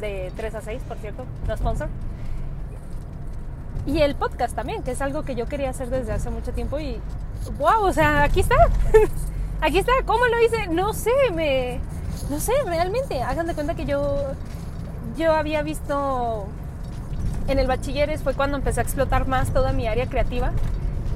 de 0.00 0.32
3 0.36 0.54
a 0.56 0.60
6, 0.60 0.82
por 0.86 0.98
cierto, 0.98 1.24
no 1.48 1.56
sponsor. 1.56 1.88
Y 3.86 4.00
el 4.00 4.14
podcast 4.16 4.54
también, 4.54 4.82
que 4.82 4.90
es 4.90 5.00
algo 5.00 5.22
que 5.22 5.34
yo 5.34 5.46
quería 5.46 5.70
hacer 5.70 5.88
desde 5.88 6.12
hace 6.12 6.28
mucho 6.28 6.52
tiempo 6.52 6.78
y 6.78 7.00
wow, 7.58 7.84
o 7.84 7.92
sea, 7.92 8.24
aquí 8.24 8.40
está. 8.40 8.56
aquí 9.60 9.78
está. 9.78 9.92
¿Cómo 10.04 10.26
lo 10.26 10.42
hice? 10.42 10.66
No 10.66 10.92
sé, 10.92 11.12
me 11.32 11.80
no 12.30 12.40
sé, 12.40 12.52
realmente, 12.64 13.22
hagan 13.22 13.46
de 13.46 13.54
cuenta 13.54 13.74
que 13.74 13.84
yo 13.84 14.32
yo 15.16 15.32
había 15.34 15.62
visto 15.62 16.46
en 17.48 17.58
el 17.58 17.66
bachilleres 17.66 18.22
fue 18.22 18.34
cuando 18.34 18.56
empecé 18.56 18.80
a 18.80 18.82
explotar 18.82 19.26
más 19.26 19.52
toda 19.52 19.72
mi 19.72 19.86
área 19.86 20.06
creativa 20.06 20.52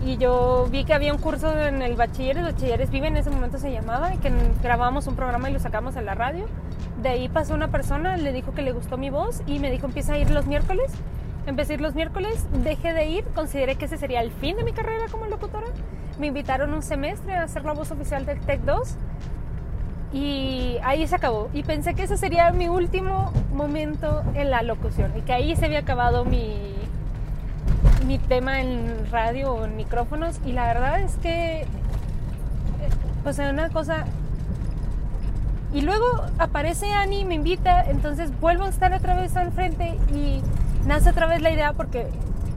y 0.04 0.16
yo 0.16 0.66
vi 0.70 0.84
que 0.84 0.94
había 0.94 1.12
un 1.12 1.20
curso 1.20 1.56
en 1.58 1.82
el 1.82 1.94
bachilleres, 1.94 2.42
bachilleres 2.42 2.90
vive 2.90 3.08
en 3.08 3.18
ese 3.18 3.28
momento 3.28 3.58
se 3.58 3.70
llamaba, 3.70 4.14
y 4.14 4.18
que 4.18 4.32
grabábamos 4.62 5.06
un 5.06 5.14
programa 5.14 5.50
y 5.50 5.52
lo 5.52 5.60
sacamos 5.60 5.96
en 5.96 6.06
la 6.06 6.14
radio. 6.14 6.46
De 7.02 7.10
ahí 7.10 7.28
pasó 7.28 7.54
una 7.54 7.68
persona, 7.68 8.16
le 8.16 8.32
dijo 8.32 8.54
que 8.54 8.62
le 8.62 8.72
gustó 8.72 8.96
mi 8.96 9.10
voz 9.10 9.42
y 9.46 9.58
me 9.58 9.70
dijo 9.70 9.86
empieza 9.86 10.14
a 10.14 10.18
ir 10.18 10.30
los 10.30 10.46
miércoles. 10.46 10.90
Empecé 11.46 11.72
a 11.72 11.74
ir 11.74 11.80
los 11.80 11.94
miércoles, 11.94 12.46
dejé 12.64 12.92
de 12.92 13.06
ir, 13.06 13.24
consideré 13.34 13.76
que 13.76 13.86
ese 13.86 13.98
sería 13.98 14.20
el 14.22 14.30
fin 14.30 14.56
de 14.56 14.64
mi 14.64 14.72
carrera 14.72 15.06
como 15.10 15.26
locutora. 15.26 15.66
Me 16.18 16.26
invitaron 16.26 16.72
un 16.72 16.82
semestre 16.82 17.34
a 17.34 17.46
ser 17.48 17.64
la 17.64 17.72
voz 17.72 17.90
oficial 17.90 18.24
del 18.24 18.40
Tech 18.40 18.60
2 18.62 18.96
y 20.12 20.78
ahí 20.82 21.06
se 21.06 21.16
acabó. 21.16 21.48
Y 21.52 21.62
pensé 21.62 21.94
que 21.94 22.04
ese 22.04 22.16
sería 22.16 22.50
mi 22.50 22.68
último 22.68 23.32
momento 23.52 24.22
en 24.34 24.50
la 24.50 24.62
locución 24.62 25.12
y 25.16 25.22
que 25.22 25.32
ahí 25.32 25.54
se 25.56 25.66
había 25.66 25.80
acabado 25.80 26.24
mi, 26.24 26.74
mi 28.06 28.18
tema 28.18 28.60
en 28.60 29.08
radio 29.10 29.52
o 29.52 29.64
en 29.64 29.76
micrófonos. 29.76 30.40
Y 30.44 30.52
la 30.52 30.66
verdad 30.66 31.00
es 31.00 31.16
que, 31.16 31.64
pues, 33.22 33.38
es 33.38 33.50
una 33.50 33.70
cosa. 33.70 34.04
Y 35.72 35.82
luego 35.82 36.06
aparece 36.38 36.92
Annie, 36.92 37.24
me 37.24 37.36
invita, 37.36 37.84
entonces 37.84 38.32
vuelvo 38.40 38.64
a 38.64 38.68
estar 38.68 38.92
otra 38.92 39.14
vez 39.14 39.36
al 39.36 39.52
frente 39.52 39.96
y 40.12 40.42
nace 40.84 41.10
otra 41.10 41.26
vez 41.26 41.40
la 41.42 41.50
idea 41.50 41.72
porque 41.74 42.08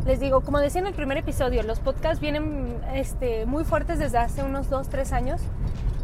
les 0.07 0.19
digo, 0.19 0.41
como 0.41 0.57
decía 0.57 0.81
en 0.81 0.87
el 0.87 0.95
primer 0.95 1.17
episodio, 1.17 1.61
los 1.61 1.79
podcasts 1.79 2.19
vienen 2.19 2.75
este, 2.95 3.45
muy 3.45 3.65
fuertes 3.65 3.99
desde 3.99 4.17
hace 4.17 4.41
unos 4.41 4.67
2, 4.67 4.89
3 4.89 5.13
años 5.13 5.41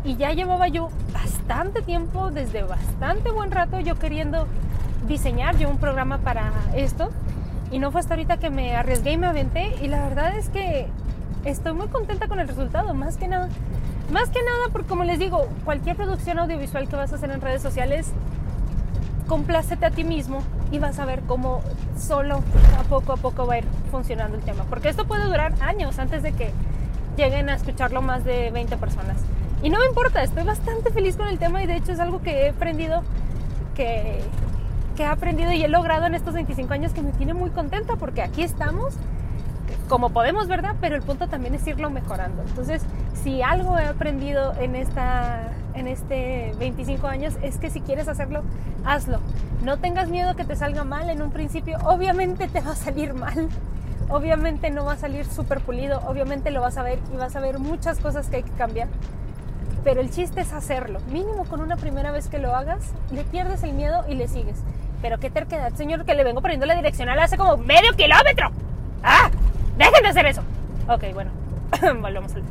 y 0.03 0.15
ya 0.15 0.32
llevaba 0.32 0.68
yo 0.68 0.89
bastante 1.13 1.82
tiempo, 1.82 2.32
desde 2.32 2.63
bastante 2.63 3.32
buen 3.32 3.51
rato, 3.51 3.79
yo 3.79 3.96
queriendo 3.96 4.48
diseñar 5.08 5.58
yo 5.58 5.70
un 5.70 5.77
programa 5.77 6.20
para 6.20 6.51
esto 6.75 7.10
y 7.72 7.79
no 7.79 7.91
fue 7.91 8.01
hasta 8.01 8.13
ahorita 8.13 8.38
que 8.38 8.50
me 8.50 8.75
arriesgué 8.75 9.13
y 9.13 9.18
me 9.18 9.27
aventé 9.27 9.75
y 9.82 9.88
la 9.88 10.01
verdad 10.03 10.36
es 10.36 10.50
que 10.50 10.88
estoy 11.46 11.74
muy 11.74 11.88
contenta 11.88 12.27
con 12.27 12.39
el 12.39 12.48
resultado, 12.48 12.94
más 12.94 13.18
que 13.18 13.27
nada. 13.27 13.50
Más 14.12 14.29
que 14.29 14.41
nada 14.41 14.70
porque 14.72 14.88
como 14.88 15.03
les 15.03 15.20
digo, 15.20 15.48
cualquier 15.65 15.96
producción 15.96 16.39
audiovisual 16.39 16.88
que 16.88 16.96
vas 16.96 17.12
a 17.13 17.15
hacer 17.15 17.29
en 17.29 17.41
redes 17.41 17.62
sociales, 17.62 18.12
complácete 19.27 19.86
a 19.86 19.91
ti 19.91 20.03
mismo 20.03 20.41
y 20.72 20.79
vas 20.79 20.98
a 20.98 21.06
ver 21.06 21.22
cómo 21.22 21.62
solo 21.98 22.41
a 22.79 22.84
poco 22.89 23.13
a 23.13 23.18
poco 23.18 23.46
va 23.46 23.56
a 23.56 23.58
ir 23.60 23.65
funcionando 23.91 24.36
el 24.36 24.44
tema. 24.44 24.63
Porque 24.68 24.89
esto 24.89 25.06
puede 25.06 25.25
durar 25.25 25.53
años 25.62 26.00
antes 26.00 26.24
de 26.24 26.32
que 26.32 26.51
lleguen 27.18 27.50
a 27.50 27.56
escucharlo 27.56 28.01
más 28.01 28.24
de 28.24 28.50
20 28.50 28.77
personas. 28.77 29.18
Y 29.62 29.70
no 29.70 29.80
me 29.80 29.86
importa, 29.86 30.24
estoy 30.24 30.44
bastante 30.44 30.92
feliz 30.92 31.18
con 31.18 31.28
el 31.28 31.38
tema 31.38 31.63
y 31.63 31.68
de 31.68 31.75
hecho 31.75 31.92
es 31.92 32.00
algo 32.00 32.22
que 32.22 32.46
he 32.46 32.50
aprendido, 32.50 33.04
que, 33.75 34.22
que 34.96 35.04
he 35.04 35.08
aprendido 35.08 35.51
y 35.51 35.63
he 35.63 35.68
logrado 35.68 36.06
en 36.06 36.16
estos 36.16 36.34
25 36.34 36.74
años 36.74 36.94
que 36.94 37.01
me 37.01 37.12
tiene 37.12 37.34
muy 37.34 37.50
contenta 37.50 37.96
porque 37.98 38.22
aquí 38.22 38.44
estamos 38.44 38.96
como 39.89 40.12
podemos, 40.12 40.48
¿verdad? 40.48 40.75
Pero 40.80 40.96
el 40.96 41.01
punto 41.01 41.28
también 41.28 41.56
es 41.56 41.68
irlo 41.68 41.89
mejorando. 41.89 42.44
Entonces, 42.44 42.84
si 43.24 43.42
algo 43.42 43.78
he 43.78 43.86
aprendido 43.86 44.54
en, 44.60 44.75
esta, 44.75 45.51
en 45.74 45.88
este 45.88 46.54
25 46.60 47.08
años 47.08 47.34
es 47.42 47.58
que 47.58 47.70
si 47.70 47.82
quieres 47.82 48.08
hacerlo, 48.08 48.44
hazlo. 48.86 49.20
No 49.63 49.78
tengas 49.80 50.10
miedo 50.10 50.36
que 50.36 50.46
te 50.46 50.56
salga 50.56 50.84
mal 50.84 51.10
en 51.10 51.22
un 51.22 51.32
principio. 51.32 51.78
Obviamente 51.84 52.48
te 52.48 52.62
va 52.62 52.72
a 52.72 52.75
salir 52.75 53.13
mal. 53.13 53.50
Obviamente 54.10 54.70
no 54.70 54.86
va 54.86 54.94
a 54.94 54.98
salir 54.98 55.25
súper 55.25 55.60
pulido. 55.60 56.00
Obviamente 56.08 56.51
lo 56.51 56.62
vas 56.62 56.78
a 56.78 56.84
ver 56.84 57.00
y 57.13 57.18
vas 57.18 57.36
a 57.36 57.39
ver 57.39 57.60
muchas 57.60 58.00
cosas 58.00 58.28
que 58.28 58.38
hay 58.38 58.44
que 58.44 58.51
cambiar. 58.51 58.88
Pero 59.84 60.02
el 60.02 60.12
chiste 60.12 60.42
es 60.42 60.54
hacerlo. 60.54 61.00
Mínimo 61.12 61.46
con 61.46 61.62
una 61.62 61.78
primera 61.78 62.12
vez 62.12 62.28
que 62.28 62.40
lo 62.40 62.56
hagas, 62.56 62.92
le 63.12 63.24
pierdes 63.24 63.64
el 63.64 63.74
miedo 63.74 64.04
y 64.08 64.16
le 64.16 64.28
sigues. 64.28 64.58
Pero 65.02 65.20
qué 65.20 65.30
terquedad, 65.30 65.74
señor, 65.74 66.06
que 66.06 66.14
le 66.14 66.24
vengo 66.24 66.42
poniendo 66.42 66.66
la 66.66 66.76
direccional 66.76 67.20
hace 67.20 67.38
como 67.38 67.58
medio 67.58 67.94
kilómetro. 67.94 68.52
¡Ah! 69.04 69.30
¡Dejen 69.78 70.04
de 70.04 70.10
hacer 70.10 70.26
eso! 70.26 70.42
Ok, 70.88 71.06
bueno, 71.14 71.32
volvemos 72.02 72.36
al 72.36 72.44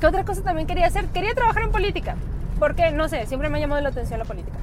¿Qué 0.00 0.06
otra 0.06 0.24
cosa 0.24 0.42
también 0.42 0.66
quería 0.66 0.86
hacer? 0.86 1.06
Quería 1.08 1.34
trabajar 1.34 1.62
en 1.62 1.72
política, 1.72 2.16
porque 2.58 2.90
no 2.90 3.08
sé, 3.08 3.26
siempre 3.26 3.50
me 3.50 3.58
ha 3.58 3.60
llamado 3.60 3.82
la 3.82 3.90
atención 3.90 4.18
la 4.18 4.24
política. 4.24 4.56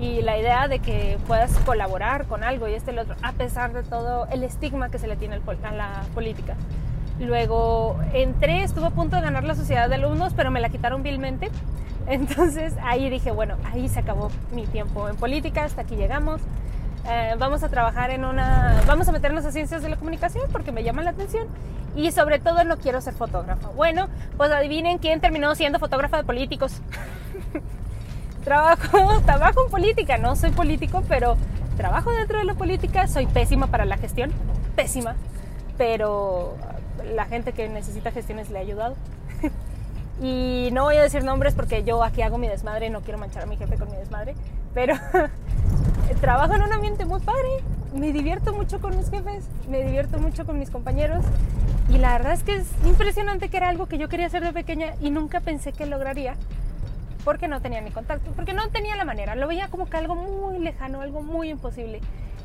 Y 0.00 0.22
la 0.22 0.38
idea 0.38 0.66
de 0.66 0.78
que 0.78 1.18
puedas 1.26 1.52
colaborar 1.58 2.24
con 2.24 2.42
algo 2.42 2.68
y 2.68 2.74
este 2.74 2.92
y 2.92 2.94
el 2.94 3.00
otro, 3.00 3.14
a 3.22 3.32
pesar 3.32 3.72
de 3.74 3.82
todo 3.82 4.26
el 4.32 4.44
estigma 4.44 4.90
que 4.90 4.98
se 4.98 5.06
le 5.06 5.16
tiene 5.16 5.36
a 5.36 5.72
la 5.72 6.04
política. 6.14 6.54
Luego 7.20 7.98
entré, 8.12 8.62
estuve 8.62 8.86
a 8.86 8.90
punto 8.90 9.16
de 9.16 9.22
ganar 9.22 9.44
la 9.44 9.54
sociedad 9.54 9.88
de 9.88 9.96
alumnos, 9.96 10.32
pero 10.34 10.50
me 10.50 10.60
la 10.60 10.68
quitaron 10.68 11.02
vilmente. 11.02 11.50
Entonces 12.06 12.74
ahí 12.82 13.10
dije, 13.10 13.30
bueno, 13.30 13.56
ahí 13.64 13.88
se 13.88 14.00
acabó 14.00 14.30
mi 14.52 14.66
tiempo 14.66 15.08
en 15.08 15.16
política, 15.16 15.64
hasta 15.64 15.82
aquí 15.82 15.96
llegamos. 15.96 16.40
Eh, 17.08 17.34
vamos 17.38 17.62
a 17.62 17.68
trabajar 17.68 18.10
en 18.10 18.24
una, 18.24 18.82
vamos 18.86 19.08
a 19.08 19.12
meternos 19.12 19.44
a 19.44 19.52
ciencias 19.52 19.82
de 19.82 19.88
la 19.88 19.96
comunicación 19.96 20.44
porque 20.52 20.72
me 20.72 20.82
llama 20.82 21.02
la 21.02 21.10
atención 21.10 21.46
y 21.96 22.12
sobre 22.12 22.38
todo 22.38 22.64
no 22.64 22.76
quiero 22.76 23.00
ser 23.00 23.14
fotógrafa. 23.14 23.68
Bueno, 23.70 24.08
pues 24.36 24.50
adivinen 24.50 24.98
quién 24.98 25.20
terminó 25.20 25.54
siendo 25.54 25.78
fotógrafa 25.78 26.18
de 26.18 26.24
políticos. 26.24 26.80
trabajo, 28.44 29.20
trabajo 29.24 29.64
en 29.64 29.70
política, 29.70 30.18
no 30.18 30.36
soy 30.36 30.50
político, 30.50 31.02
pero 31.08 31.36
trabajo 31.76 32.12
dentro 32.12 32.38
de 32.38 32.44
la 32.44 32.54
política, 32.54 33.06
soy 33.06 33.26
pésima 33.26 33.68
para 33.68 33.84
la 33.84 33.96
gestión, 33.96 34.30
pésima, 34.76 35.14
pero 35.76 36.56
la 37.14 37.26
gente 37.26 37.52
que 37.52 37.68
necesita 37.68 38.10
gestiones 38.10 38.50
le 38.50 38.58
ha 38.58 38.62
ayudado. 38.62 38.96
y 40.22 40.70
no 40.72 40.84
voy 40.84 40.96
a 40.96 41.02
decir 41.02 41.24
nombres 41.24 41.54
porque 41.54 41.84
yo 41.84 42.02
aquí 42.02 42.22
hago 42.22 42.38
mi 42.38 42.48
desmadre, 42.48 42.90
no 42.90 43.02
quiero 43.02 43.18
manchar 43.18 43.44
a 43.44 43.46
mi 43.46 43.56
jefe 43.56 43.76
con 43.76 43.90
mi 43.90 43.96
desmadre, 43.96 44.34
pero 44.74 44.94
trabajo 46.20 46.54
en 46.54 46.62
un 46.62 46.72
ambiente 46.72 47.04
muy 47.04 47.20
padre, 47.20 47.48
me 47.94 48.12
divierto 48.12 48.52
mucho 48.52 48.80
con 48.80 48.96
mis 48.96 49.10
jefes, 49.10 49.44
me 49.68 49.82
divierto 49.84 50.18
mucho 50.18 50.44
con 50.44 50.58
mis 50.58 50.70
compañeros 50.70 51.24
y 51.88 51.98
la 51.98 52.12
verdad 52.12 52.32
es 52.32 52.42
que 52.42 52.56
es 52.56 52.66
impresionante 52.84 53.48
que 53.48 53.56
era 53.56 53.68
algo 53.68 53.86
que 53.86 53.98
yo 53.98 54.08
quería 54.08 54.26
hacer 54.26 54.44
de 54.44 54.52
pequeña 54.52 54.94
y 55.00 55.10
nunca 55.10 55.40
pensé 55.40 55.72
que 55.72 55.86
lograría 55.86 56.34
porque 57.24 57.48
no 57.48 57.60
tenía 57.60 57.80
ni 57.80 57.90
contacto, 57.90 58.30
porque 58.32 58.52
no 58.52 58.68
tenía 58.70 58.96
la 58.96 59.04
manera, 59.04 59.34
lo 59.34 59.46
veía 59.46 59.68
como 59.68 59.88
que 59.88 59.96
algo 59.96 60.14
muy 60.14 60.58
lejano, 60.58 61.00
algo 61.00 61.22
muy 61.22 61.50
imposible. 61.50 62.00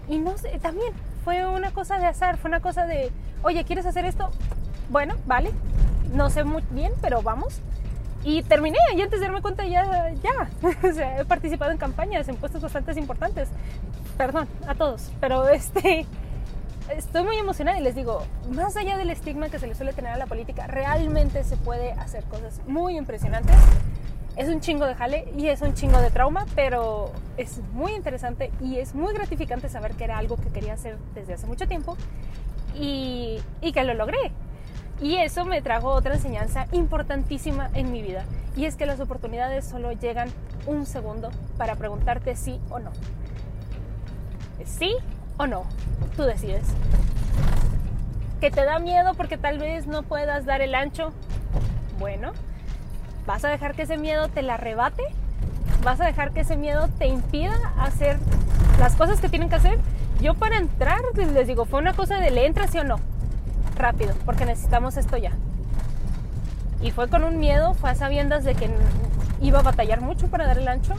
Y 0.10 0.18
no 0.18 0.38
sé, 0.38 0.60
también 0.60 0.92
fue 1.24 1.46
una 1.48 1.72
cosa 1.72 2.00
de 2.00 2.06
azar, 2.06 2.38
fue 2.38 2.50
una 2.50 2.60
cosa 2.60 2.86
de, 2.86 3.10
oye, 3.44 3.64
¿quieres 3.64 3.86
hacer 3.86 4.06
esto? 4.06 4.30
Bueno, 4.90 5.16
vale, 5.26 5.52
no 6.14 6.30
sé 6.30 6.44
muy 6.44 6.64
bien, 6.72 6.94
pero 7.02 7.22
vamos. 7.22 7.62
Y 8.24 8.42
terminé 8.44 8.78
y 8.96 9.02
antes 9.02 9.20
de 9.20 9.26
darme 9.26 9.42
cuenta 9.42 9.66
ya, 9.66 10.14
ya, 10.24 11.20
he 11.20 11.26
participado 11.26 11.72
en 11.72 11.78
campañas, 11.78 12.28
en 12.30 12.38
puestos 12.38 12.62
bastante 12.62 12.98
importantes. 12.98 13.50
Perdón 14.18 14.48
a 14.68 14.76
todos, 14.76 15.12
pero 15.20 15.48
este, 15.50 16.06
estoy 16.90 17.24
muy 17.24 17.38
emocionada 17.38 17.78
y 17.80 17.84
les 17.84 17.96
digo, 17.96 18.24
más 18.50 18.78
allá 18.78 18.98
del 18.98 19.10
estigma 19.10 19.50
que 19.50 19.60
se 19.60 19.68
le 19.68 19.76
suele 19.76 19.94
tener 19.94 20.12
a 20.12 20.18
la 20.18 20.26
política, 20.26 20.68
realmente 20.68 21.44
se 21.44 21.58
puede 21.58 21.92
hacer 21.94 22.24
cosas 22.26 22.62
muy 22.66 22.98
impresionantes. 22.98 23.56
Es 24.36 24.50
un 24.50 24.62
chingo 24.62 24.88
de 24.88 24.96
jale 24.96 25.32
y 25.38 25.50
es 25.50 25.62
un 25.62 25.76
chingo 25.76 26.00
de 26.00 26.10
trauma, 26.10 26.46
pero 26.56 27.12
es 27.38 27.60
muy 27.74 27.94
interesante 27.94 28.52
y 28.62 28.78
es 28.78 28.96
muy 28.96 29.14
gratificante 29.14 29.70
saber 29.70 29.94
que 29.94 30.06
era 30.06 30.18
algo 30.18 30.38
que 30.38 30.50
quería 30.50 30.74
hacer 30.74 30.98
desde 31.14 31.36
hace 31.36 31.46
mucho 31.46 31.68
tiempo 31.68 31.96
y, 32.76 33.42
y 33.62 33.72
que 33.72 33.84
lo 33.84 33.94
logré. 33.94 34.32
Y 35.02 35.18
eso 35.18 35.46
me 35.46 35.62
trajo 35.62 35.90
otra 35.90 36.16
enseñanza 36.16 36.68
importantísima 36.72 37.70
en 37.74 37.92
mi 37.92 38.02
vida. 38.02 38.26
Y 38.56 38.66
es 38.66 38.76
que 38.76 38.86
las 38.86 39.00
oportunidades 39.00 39.66
solo 39.66 39.92
llegan 39.92 40.30
un 40.66 40.86
segundo 40.86 41.30
para 41.58 41.76
preguntarte 41.76 42.36
sí 42.36 42.60
o 42.70 42.80
no. 42.80 42.92
¿Sí 44.66 44.96
o 45.38 45.48
no? 45.48 45.66
Tú 46.16 46.24
decides. 46.24 46.66
¿Que 48.40 48.52
te 48.52 48.64
da 48.64 48.80
miedo 48.80 49.14
porque 49.16 49.38
tal 49.38 49.58
vez 49.58 49.88
no 49.88 50.04
puedas 50.04 50.46
dar 50.46 50.62
el 50.62 50.76
ancho? 50.76 51.12
Bueno, 52.00 52.34
¿vas 53.26 53.44
a 53.46 53.50
dejar 53.50 53.74
que 53.76 53.84
ese 53.84 53.98
miedo 53.98 54.28
te 54.30 54.42
la 54.42 54.56
arrebate? 54.56 55.04
¿Vas 55.84 56.00
a 56.00 56.06
dejar 56.06 56.32
que 56.32 56.42
ese 56.42 56.56
miedo 56.56 56.88
te 57.00 57.08
impida 57.08 57.56
hacer 57.78 58.20
las 58.84 58.98
cosas 58.98 59.22
que 59.22 59.30
tienen 59.30 59.48
que 59.48 59.56
hacer? 59.56 59.80
Yo 60.20 60.34
para 60.34 60.58
entrar, 60.58 61.00
les 61.16 61.48
digo, 61.48 61.64
fue 61.64 61.80
una 61.80 61.94
cosa 61.94 62.18
de 62.18 62.32
le 62.32 62.46
entras 62.46 62.70
sí 62.70 62.80
o 62.80 62.84
no 62.84 63.00
rápido, 63.78 64.14
porque 64.26 64.46
necesitamos 64.46 64.98
esto 64.98 65.16
ya. 65.16 65.32
Y 66.82 66.92
fue 66.92 67.08
con 67.08 67.24
un 67.24 67.40
miedo, 67.40 67.76
fue 67.76 67.92
a 67.92 67.96
sabiendas 67.96 68.44
de 68.44 68.56
que 68.56 68.70
iba 69.42 69.60
a 69.60 69.62
batallar 69.62 70.02
mucho 70.02 70.28
para 70.28 70.46
dar 70.46 70.58
el 70.58 70.68
ancho, 70.68 70.96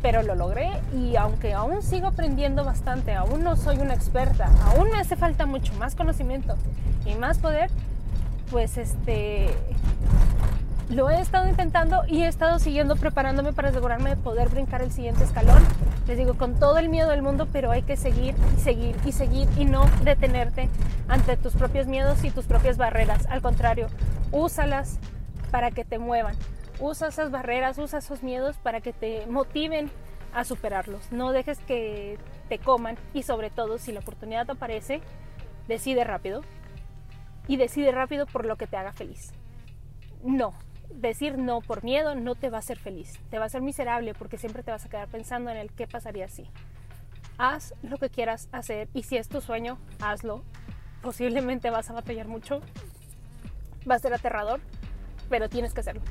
pero 0.00 0.22
lo 0.22 0.34
logré 0.34 0.70
y 0.94 1.16
aunque 1.16 1.52
aún 1.52 1.82
sigo 1.82 2.06
aprendiendo 2.06 2.64
bastante, 2.64 3.12
aún 3.12 3.44
no 3.44 3.56
soy 3.56 3.76
una 3.80 3.92
experta, 3.92 4.48
aún 4.64 4.90
me 4.90 4.98
hace 4.98 5.14
falta 5.14 5.44
mucho 5.44 5.74
más 5.74 5.94
conocimiento 5.94 6.56
y 7.04 7.16
más 7.16 7.36
poder, 7.38 7.70
pues 8.50 8.78
este 8.78 9.54
lo 10.90 11.10
he 11.10 11.20
estado 11.20 11.48
intentando 11.48 12.02
y 12.06 12.22
he 12.22 12.28
estado 12.28 12.58
siguiendo 12.58 12.96
preparándome 12.96 13.52
para 13.52 13.70
asegurarme 13.70 14.10
de 14.10 14.16
poder 14.16 14.48
brincar 14.48 14.82
el 14.82 14.92
siguiente 14.92 15.24
escalón. 15.24 15.62
Les 16.06 16.18
digo, 16.18 16.34
con 16.34 16.58
todo 16.58 16.78
el 16.78 16.88
miedo 16.88 17.08
del 17.10 17.22
mundo, 17.22 17.48
pero 17.50 17.70
hay 17.70 17.82
que 17.82 17.96
seguir 17.96 18.34
y 18.56 18.60
seguir 18.60 18.96
y 19.04 19.12
seguir 19.12 19.48
y 19.56 19.64
no 19.64 19.86
detenerte 20.02 20.68
ante 21.08 21.36
tus 21.36 21.54
propios 21.54 21.86
miedos 21.86 22.22
y 22.24 22.30
tus 22.30 22.44
propias 22.44 22.76
barreras. 22.76 23.26
Al 23.30 23.40
contrario, 23.40 23.86
úsalas 24.30 24.98
para 25.50 25.70
que 25.70 25.84
te 25.84 25.98
muevan. 25.98 26.36
Usa 26.80 27.08
esas 27.08 27.30
barreras, 27.30 27.78
usa 27.78 28.00
esos 28.00 28.22
miedos 28.22 28.56
para 28.58 28.80
que 28.80 28.92
te 28.92 29.26
motiven 29.26 29.90
a 30.34 30.44
superarlos. 30.44 31.12
No 31.12 31.32
dejes 31.32 31.60
que 31.60 32.18
te 32.48 32.58
coman 32.58 32.96
y 33.14 33.22
sobre 33.22 33.50
todo 33.50 33.78
si 33.78 33.92
la 33.92 34.00
oportunidad 34.00 34.46
te 34.46 34.52
aparece, 34.52 35.00
decide 35.68 36.04
rápido 36.04 36.42
y 37.46 37.56
decide 37.56 37.92
rápido 37.92 38.26
por 38.26 38.44
lo 38.44 38.56
que 38.56 38.66
te 38.66 38.76
haga 38.76 38.92
feliz. 38.92 39.32
No, 40.24 40.54
decir 40.90 41.38
no 41.38 41.60
por 41.60 41.84
miedo 41.84 42.14
no 42.14 42.34
te 42.34 42.50
va 42.50 42.58
a 42.58 42.60
hacer 42.60 42.78
feliz, 42.78 43.18
te 43.30 43.38
va 43.38 43.44
a 43.44 43.46
hacer 43.46 43.62
miserable 43.62 44.14
porque 44.14 44.38
siempre 44.38 44.62
te 44.62 44.70
vas 44.70 44.84
a 44.84 44.88
quedar 44.88 45.08
pensando 45.08 45.50
en 45.50 45.56
el 45.56 45.72
qué 45.72 45.86
pasaría 45.86 46.28
si. 46.28 46.48
Haz 47.38 47.74
lo 47.82 47.98
que 47.98 48.10
quieras 48.10 48.48
hacer 48.52 48.88
y 48.94 49.02
si 49.02 49.16
es 49.16 49.28
tu 49.28 49.40
sueño, 49.40 49.78
hazlo. 50.00 50.42
Posiblemente 51.02 51.70
vas 51.70 51.90
a 51.90 51.92
batallar 51.92 52.28
mucho, 52.28 52.60
va 53.88 53.96
a 53.96 53.98
ser 53.98 54.14
aterrador, 54.14 54.60
pero 55.28 55.48
tienes 55.48 55.74
que 55.74 55.80
hacerlo. 55.80 56.02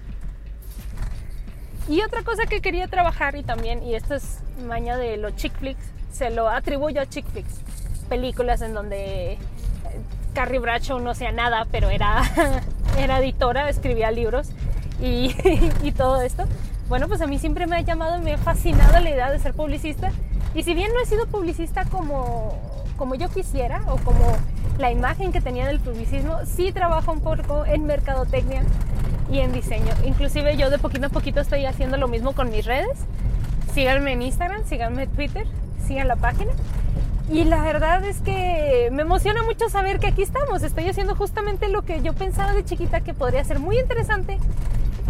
Y 1.87 2.01
otra 2.01 2.23
cosa 2.23 2.45
que 2.45 2.61
quería 2.61 2.87
trabajar 2.87 3.35
y 3.35 3.43
también, 3.43 3.83
y 3.83 3.95
esto 3.95 4.15
es 4.15 4.39
maña 4.65 4.97
de 4.97 5.17
los 5.17 5.35
chick 5.35 5.53
flicks, 5.57 5.83
se 6.11 6.29
lo 6.29 6.47
atribuyo 6.47 7.01
a 7.01 7.05
chick 7.07 7.25
flicks, 7.27 7.59
películas 8.07 8.61
en 8.61 8.73
donde 8.73 9.33
eh, 9.33 9.37
Carrie 10.33 10.59
Bradshaw 10.59 10.99
no 10.99 11.09
hacía 11.11 11.31
nada, 11.31 11.67
pero 11.71 11.89
era, 11.89 12.21
era 12.97 13.19
editora, 13.19 13.69
escribía 13.69 14.11
libros 14.11 14.49
y, 15.01 15.35
y 15.83 15.91
todo 15.91 16.21
esto. 16.21 16.45
Bueno, 16.89 17.07
pues 17.07 17.21
a 17.21 17.27
mí 17.27 17.39
siempre 17.39 17.65
me 17.67 17.77
ha 17.77 17.81
llamado, 17.81 18.19
me 18.19 18.33
ha 18.33 18.37
fascinado 18.37 18.99
la 18.99 19.09
idea 19.09 19.31
de 19.31 19.39
ser 19.39 19.53
publicista. 19.53 20.11
Y 20.53 20.63
si 20.63 20.73
bien 20.73 20.91
no 20.93 21.01
he 21.01 21.05
sido 21.05 21.25
publicista 21.27 21.85
como, 21.85 22.55
como 22.97 23.15
yo 23.15 23.29
quisiera 23.29 23.81
o 23.87 23.97
como 23.97 24.37
la 24.77 24.91
imagen 24.91 25.31
que 25.31 25.41
tenía 25.41 25.65
del 25.65 25.79
publicismo, 25.79 26.45
sí 26.45 26.71
trabajo 26.71 27.11
un 27.11 27.21
poco 27.21 27.65
en 27.65 27.85
mercadotecnia 27.85 28.63
y 29.31 29.39
en 29.39 29.51
diseño. 29.53 29.93
Inclusive 30.05 30.57
yo 30.57 30.69
de 30.69 30.77
poquito 30.77 31.07
a 31.07 31.09
poquito 31.09 31.39
estoy 31.39 31.65
haciendo 31.65 31.97
lo 31.97 32.07
mismo 32.07 32.33
con 32.33 32.51
mis 32.51 32.65
redes. 32.65 32.99
Síganme 33.73 34.13
en 34.13 34.21
Instagram, 34.21 34.63
síganme 34.65 35.03
en 35.03 35.09
Twitter, 35.09 35.47
sigan 35.87 36.07
la 36.07 36.15
página. 36.15 36.51
Y 37.33 37.45
la 37.45 37.63
verdad 37.63 38.05
es 38.05 38.21
que 38.21 38.89
me 38.91 39.01
emociona 39.01 39.41
mucho 39.41 39.67
saber 39.67 39.99
que 39.99 40.05
aquí 40.05 40.21
estamos. 40.21 40.61
Estoy 40.61 40.87
haciendo 40.87 41.15
justamente 41.15 41.67
lo 41.67 41.81
que 41.81 41.99
yo 42.03 42.13
pensaba 42.13 42.53
de 42.53 42.63
chiquita 42.63 43.01
que 43.01 43.15
podría 43.15 43.43
ser 43.43 43.57
muy 43.57 43.79
interesante. 43.79 44.37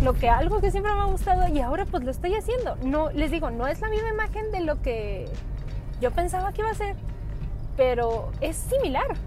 Lo 0.02 0.14
que 0.14 0.30
algo 0.30 0.62
que 0.62 0.72
siempre 0.72 0.94
me 0.94 1.02
ha 1.02 1.04
gustado 1.04 1.46
y 1.50 1.60
ahora 1.60 1.86
pues 1.86 2.02
lo 2.02 2.12
estoy 2.12 2.34
haciendo. 2.36 2.78
No, 2.78 3.12
les 3.12 3.30
digo, 3.30 3.52
no 3.52 3.68
es 3.68 3.82
la 3.82 3.90
misma 3.90 4.08
imagen 4.08 4.54
de 4.54 4.62
lo 4.62 4.82
que 4.82 5.26
yo 6.00 6.12
pensaba 6.12 6.54
que 6.54 6.62
iba 6.62 6.70
a 6.70 6.76
ser, 6.76 6.96
pero 7.76 8.32
es 8.40 8.56
similar. 8.56 9.18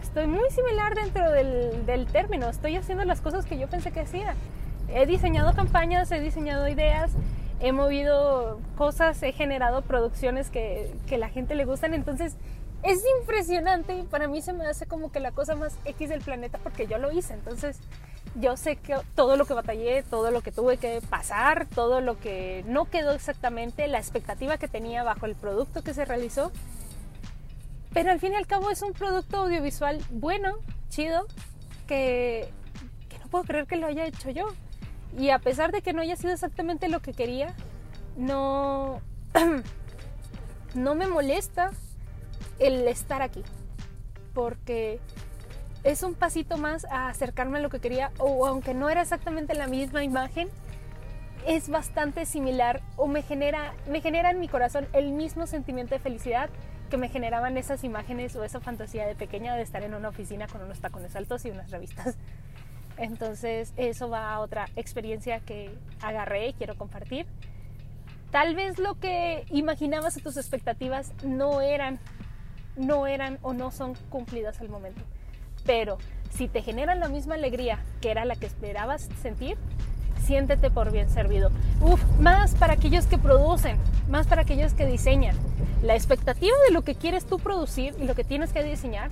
Estoy 0.00 0.26
muy 0.26 0.48
similar 0.48 0.94
dentro 0.94 1.30
del, 1.30 1.84
del 1.84 2.06
término. 2.06 2.48
Estoy 2.48 2.74
haciendo 2.74 3.04
las 3.04 3.20
cosas 3.20 3.44
que 3.44 3.58
yo 3.58 3.68
pensé 3.68 3.92
que 3.92 4.00
hacía. 4.00 4.34
He 4.88 5.04
diseñado 5.04 5.52
campañas, 5.52 6.10
he 6.10 6.20
diseñado 6.20 6.66
ideas, 6.70 7.10
he 7.60 7.72
movido 7.72 8.60
cosas, 8.76 9.22
he 9.22 9.32
generado 9.32 9.82
producciones 9.82 10.50
que, 10.50 10.92
que 11.06 11.18
la 11.18 11.28
gente 11.28 11.54
le 11.54 11.64
gustan. 11.64 11.94
Entonces 11.94 12.36
es 12.82 13.02
impresionante 13.20 13.94
y 13.94 14.02
para 14.02 14.28
mí 14.28 14.40
se 14.40 14.52
me 14.52 14.66
hace 14.66 14.86
como 14.86 15.12
que 15.12 15.20
la 15.20 15.32
cosa 15.32 15.54
más 15.54 15.76
X 15.84 16.08
del 16.08 16.22
planeta 16.22 16.58
porque 16.58 16.86
yo 16.86 16.98
lo 16.98 17.12
hice. 17.12 17.34
Entonces 17.34 17.78
yo 18.34 18.56
sé 18.56 18.76
que 18.76 18.96
todo 19.14 19.36
lo 19.36 19.44
que 19.44 19.54
batallé, 19.54 20.02
todo 20.02 20.30
lo 20.30 20.40
que 20.40 20.52
tuve 20.52 20.76
que 20.76 21.00
pasar, 21.08 21.66
todo 21.66 22.00
lo 22.00 22.18
que 22.18 22.64
no 22.66 22.86
quedó 22.86 23.12
exactamente, 23.12 23.86
la 23.88 23.98
expectativa 23.98 24.56
que 24.56 24.68
tenía 24.68 25.02
bajo 25.02 25.26
el 25.26 25.34
producto 25.34 25.82
que 25.82 25.94
se 25.94 26.04
realizó, 26.04 26.52
pero 27.92 28.12
al 28.12 28.20
fin 28.20 28.32
y 28.32 28.36
al 28.36 28.46
cabo 28.46 28.70
es 28.70 28.82
un 28.82 28.92
producto 28.92 29.38
audiovisual 29.38 30.00
bueno, 30.10 30.58
chido, 30.88 31.26
que, 31.88 32.48
que 33.08 33.18
no 33.18 33.26
puedo 33.26 33.44
creer 33.44 33.66
que 33.66 33.76
lo 33.76 33.88
haya 33.88 34.06
hecho 34.06 34.30
yo. 34.30 34.48
Y 35.18 35.30
a 35.30 35.38
pesar 35.38 35.72
de 35.72 35.82
que 35.82 35.92
no 35.92 36.02
haya 36.02 36.16
sido 36.16 36.32
exactamente 36.32 36.88
lo 36.88 37.00
que 37.00 37.12
quería, 37.12 37.54
no, 38.16 39.00
no 40.74 40.94
me 40.94 41.06
molesta 41.06 41.70
el 42.58 42.86
estar 42.86 43.22
aquí. 43.22 43.42
Porque 44.34 45.00
es 45.82 46.02
un 46.02 46.14
pasito 46.14 46.56
más 46.56 46.84
a 46.86 47.08
acercarme 47.08 47.58
a 47.58 47.62
lo 47.62 47.70
que 47.70 47.80
quería, 47.80 48.12
o 48.18 48.46
aunque 48.46 48.74
no 48.74 48.88
era 48.88 49.02
exactamente 49.02 49.54
la 49.54 49.66
misma 49.66 50.04
imagen, 50.04 50.48
es 51.46 51.68
bastante 51.68 52.26
similar 52.26 52.82
o 52.96 53.06
me 53.06 53.22
genera, 53.22 53.72
me 53.88 54.00
genera 54.00 54.30
en 54.30 54.40
mi 54.40 54.48
corazón 54.48 54.86
el 54.92 55.12
mismo 55.12 55.46
sentimiento 55.46 55.94
de 55.94 55.98
felicidad 55.98 56.50
que 56.90 56.98
me 56.98 57.08
generaban 57.08 57.56
esas 57.56 57.84
imágenes 57.84 58.36
o 58.36 58.44
esa 58.44 58.60
fantasía 58.60 59.06
de 59.06 59.14
pequeña 59.14 59.54
de 59.54 59.62
estar 59.62 59.82
en 59.82 59.94
una 59.94 60.08
oficina 60.08 60.48
con 60.48 60.60
unos 60.62 60.80
tacones 60.80 61.14
altos 61.16 61.44
y 61.44 61.50
unas 61.50 61.70
revistas. 61.70 62.16
Entonces 63.00 63.72
eso 63.78 64.10
va 64.10 64.32
a 64.32 64.40
otra 64.40 64.68
experiencia 64.76 65.40
que 65.40 65.70
agarré 66.02 66.48
y 66.48 66.52
quiero 66.52 66.76
compartir. 66.76 67.26
Tal 68.30 68.54
vez 68.54 68.78
lo 68.78 69.00
que 69.00 69.46
imaginabas 69.50 70.18
o 70.18 70.20
tus 70.20 70.36
expectativas 70.36 71.12
no 71.24 71.62
eran, 71.62 71.98
no 72.76 73.06
eran 73.06 73.38
o 73.40 73.54
no 73.54 73.70
son 73.70 73.94
cumplidas 74.10 74.60
al 74.60 74.68
momento. 74.68 75.00
Pero 75.64 75.96
si 76.30 76.46
te 76.46 76.62
generan 76.62 77.00
la 77.00 77.08
misma 77.08 77.36
alegría 77.36 77.82
que 78.02 78.10
era 78.10 78.26
la 78.26 78.36
que 78.36 78.46
esperabas 78.46 79.08
sentir, 79.22 79.56
siéntete 80.22 80.70
por 80.70 80.92
bien 80.92 81.08
servido. 81.08 81.50
Uf, 81.80 82.02
más 82.20 82.54
para 82.54 82.74
aquellos 82.74 83.06
que 83.06 83.16
producen, 83.16 83.78
más 84.10 84.26
para 84.26 84.42
aquellos 84.42 84.74
que 84.74 84.84
diseñan. 84.84 85.36
La 85.82 85.94
expectativa 85.94 86.54
de 86.68 86.74
lo 86.74 86.82
que 86.82 86.94
quieres 86.94 87.24
tú 87.24 87.38
producir 87.38 87.94
y 87.98 88.04
lo 88.04 88.14
que 88.14 88.24
tienes 88.24 88.52
que 88.52 88.62
diseñar 88.62 89.10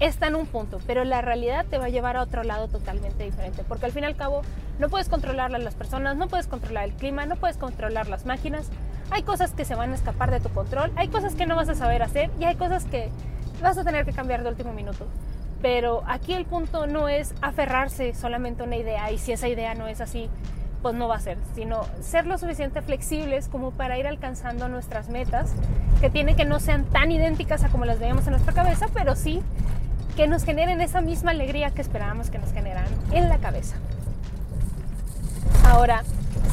está 0.00 0.28
en 0.28 0.34
un 0.34 0.46
punto, 0.46 0.80
pero 0.86 1.04
la 1.04 1.20
realidad 1.20 1.66
te 1.66 1.78
va 1.78 1.84
a 1.86 1.88
llevar 1.90 2.16
a 2.16 2.22
otro 2.22 2.42
lado 2.42 2.68
totalmente 2.68 3.22
diferente, 3.22 3.62
porque 3.68 3.86
al 3.86 3.92
fin 3.92 4.02
y 4.02 4.06
al 4.06 4.16
cabo 4.16 4.40
no 4.78 4.88
puedes 4.88 5.10
controlar 5.10 5.54
a 5.54 5.58
las 5.58 5.74
personas, 5.74 6.16
no 6.16 6.26
puedes 6.26 6.46
controlar 6.46 6.84
el 6.84 6.94
clima, 6.94 7.26
no 7.26 7.36
puedes 7.36 7.58
controlar 7.58 8.08
las 8.08 8.24
máquinas, 8.24 8.70
hay 9.10 9.22
cosas 9.22 9.52
que 9.52 9.66
se 9.66 9.74
van 9.74 9.92
a 9.92 9.94
escapar 9.94 10.30
de 10.30 10.40
tu 10.40 10.48
control, 10.48 10.90
hay 10.96 11.08
cosas 11.08 11.34
que 11.34 11.44
no 11.44 11.54
vas 11.54 11.68
a 11.68 11.74
saber 11.74 12.02
hacer 12.02 12.30
y 12.40 12.44
hay 12.44 12.56
cosas 12.56 12.84
que 12.86 13.10
vas 13.62 13.76
a 13.76 13.84
tener 13.84 14.06
que 14.06 14.12
cambiar 14.12 14.42
de 14.42 14.48
último 14.48 14.72
minuto. 14.72 15.06
Pero 15.60 16.02
aquí 16.06 16.32
el 16.32 16.46
punto 16.46 16.86
no 16.86 17.08
es 17.08 17.34
aferrarse 17.42 18.14
solamente 18.14 18.62
a 18.62 18.66
una 18.66 18.76
idea 18.76 19.12
y 19.12 19.18
si 19.18 19.32
esa 19.32 19.48
idea 19.48 19.74
no 19.74 19.88
es 19.88 20.00
así, 20.00 20.30
pues 20.80 20.94
no 20.94 21.08
va 21.08 21.16
a 21.16 21.20
ser, 21.20 21.36
sino 21.54 21.82
ser 22.00 22.26
lo 22.26 22.38
suficiente 22.38 22.80
flexibles 22.80 23.48
como 23.48 23.72
para 23.72 23.98
ir 23.98 24.06
alcanzando 24.06 24.68
nuestras 24.68 25.10
metas, 25.10 25.52
que 26.00 26.08
tiene 26.08 26.36
que 26.36 26.46
no 26.46 26.58
sean 26.58 26.84
tan 26.84 27.12
idénticas 27.12 27.62
a 27.64 27.68
como 27.68 27.84
las 27.84 27.98
veíamos 27.98 28.26
en 28.26 28.30
nuestra 28.30 28.54
cabeza, 28.54 28.86
pero 28.94 29.14
sí 29.14 29.42
que 30.20 30.28
nos 30.28 30.44
generen 30.44 30.82
esa 30.82 31.00
misma 31.00 31.30
alegría 31.30 31.70
que 31.70 31.80
esperábamos 31.80 32.28
que 32.28 32.36
nos 32.36 32.52
generan 32.52 32.84
en 33.10 33.30
la 33.30 33.38
cabeza. 33.38 33.76
Ahora, 35.64 36.02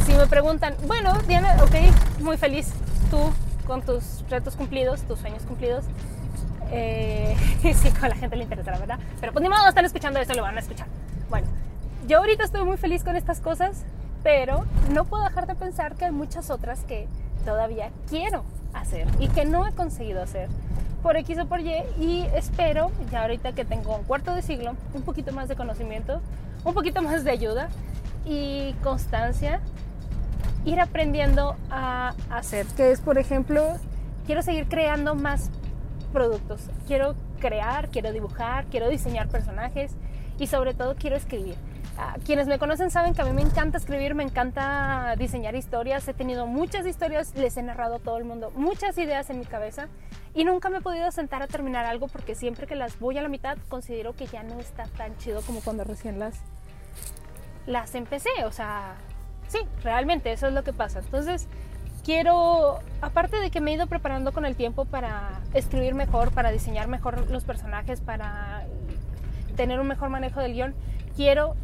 si 0.06 0.13
me 0.13 0.25
preguntan, 0.25 0.73
bueno, 0.86 1.13
Diana, 1.27 1.58
ok, 1.62 2.21
muy 2.21 2.38
feliz 2.38 2.71
tú 3.12 3.19
con 3.65 3.82
tus 3.82 4.23
retos 4.30 4.56
cumplidos, 4.56 5.01
tus 5.01 5.19
sueños 5.19 5.43
cumplidos, 5.43 5.84
eh, 6.71 7.36
sí, 7.75 7.91
con 7.91 8.08
la 8.08 8.15
gente 8.15 8.38
le 8.38 8.43
interesará, 8.43 8.80
¿verdad? 8.80 8.99
Pero 9.19 9.34
pues 9.34 9.43
ni 9.43 9.49
modo, 9.49 9.67
están 9.67 9.84
escuchando 9.84 10.17
esto, 10.21 10.34
lo 10.34 10.43
van 10.43 10.56
a 10.56 10.62
escuchar. 10.62 10.88
Bueno, 11.30 11.47
yo 12.08 12.19
ahorita 12.19 12.45
estoy 12.45 12.63
muy 12.63 12.77
feliz 12.77 13.03
con 13.03 13.17
estas 13.17 13.41
cosas, 13.41 13.84
pero 14.23 14.63
no 14.93 15.03
puedo 15.03 15.25
dejar 15.25 15.45
de 15.45 15.56
pensar 15.56 15.95
que 15.97 16.06
hay 16.06 16.12
muchas 16.12 16.51
otras 16.51 16.86
que 16.86 17.10
todavía 17.43 17.91
quiero 18.10 18.45
hacer 18.73 19.10
y 19.19 19.27
que 19.27 19.43
no 19.43 19.67
he 19.67 19.73
conseguido 19.73 20.23
hacer 20.23 20.47
por 21.08 21.15
X 21.15 21.39
o 21.39 21.46
por 21.46 21.62
Y 21.62 21.72
y 21.98 22.28
espero, 22.36 22.91
ya 23.10 23.22
ahorita 23.22 23.54
que 23.54 23.63
tengo 23.63 23.96
un 23.96 24.04
cuarto 24.04 24.36
de 24.36 24.41
siglo, 24.41 24.76
un 24.93 25.04
poquito 25.04 25.32
más 25.32 25.48
de 25.48 25.56
conocimiento, 25.56 26.20
un 26.65 26.74
poquito 26.74 27.02
más 27.02 27.24
de 27.24 27.32
ayuda 27.32 27.70
y 28.26 28.74
constancia, 28.84 29.62
ir 30.65 30.82
aprendiendo 30.82 31.56
a 31.72 32.13
hacer, 32.30 32.65
que 32.76 32.91
es 32.91 33.00
por 33.00 33.17
ejemplo, 33.17 33.78
quiero 34.26 34.41
seguir 34.41 34.67
creando 34.67 35.15
más 35.15 35.50
productos. 36.12 36.70
Quiero 36.88 37.15
crear, 37.39 37.88
quiero 37.88 38.12
dibujar, 38.12 38.65
quiero 38.65 38.89
diseñar 38.89 39.30
personajes 39.30 39.96
y 40.38 40.48
sobre 40.48 40.74
todo 40.74 40.96
quiero 40.96 41.15
escribir. 41.15 41.56
Ah, 41.98 42.17
quienes 42.26 42.48
me 42.48 42.60
conocen 42.60 42.91
saben 42.91 43.13
que 43.13 43.22
a 43.22 43.26
mí 43.26 43.32
me 43.32 43.41
encanta 43.41 43.78
escribir, 43.78 44.13
me 44.13 44.24
encanta 44.24 45.15
diseñar 45.17 45.56
historias. 45.56 46.06
He 46.08 46.13
tenido 46.13 46.48
muchas 46.48 46.86
historias, 46.86 47.34
les 47.36 47.56
he 47.56 47.63
narrado 47.63 47.96
a 47.96 48.00
todo 48.00 48.17
el 48.17 48.26
mundo, 48.26 48.52
muchas 48.58 48.98
ideas 48.98 49.30
en 49.30 49.39
mi 49.39 49.46
cabeza 49.46 49.88
y 50.38 50.43
nunca 50.43 50.69
me 50.69 50.78
he 50.78 50.82
podido 50.82 51.12
sentar 51.12 51.41
a 51.41 51.47
terminar 51.47 51.86
algo 51.86 52.08
porque 52.08 52.36
siempre 52.36 52.67
que 52.67 52.76
las 52.76 53.00
voy 53.00 53.17
a 53.17 53.23
la 53.23 53.28
mitad 53.28 53.58
considero 53.69 54.13
que 54.13 54.28
ya 54.28 54.43
no 54.43 54.60
está 54.60 54.84
tan 54.95 55.17
chido 55.17 55.41
como 55.41 55.62
cuando 55.62 55.84
recién 55.84 56.19
las, 56.19 56.36
las 57.65 57.95
empecé. 57.95 58.30
O 58.45 58.52
sea, 58.52 58.97
sí, 59.47 59.58
realmente 59.82 60.32
eso 60.32 60.45
es 60.45 60.54
lo 60.54 60.63
que 60.63 60.73
pasa. 60.73 61.00
Entonces, 61.00 61.47
quiero, 62.04 62.78
aparte 63.02 63.38
de 63.38 63.50
que 63.50 63.62
me 63.62 63.71
he 63.71 63.73
ido 63.73 63.88
preparando 63.88 64.32
con 64.32 64.45
el 64.45 64.56
tiempo 64.56 64.86
para 64.86 65.41
escribir 65.56 65.95
mejor, 65.95 66.32
para 66.32 66.52
diseñar 66.52 66.88
mejor 66.88 67.32
los 67.32 67.43
personajes, 67.43 68.00
para 68.02 68.67
tener 69.56 69.80
un 69.80 69.88
mejor 69.88 70.10
manejo 70.10 70.39
del 70.39 70.54
guion, 70.54 70.76
quiero 71.15 71.56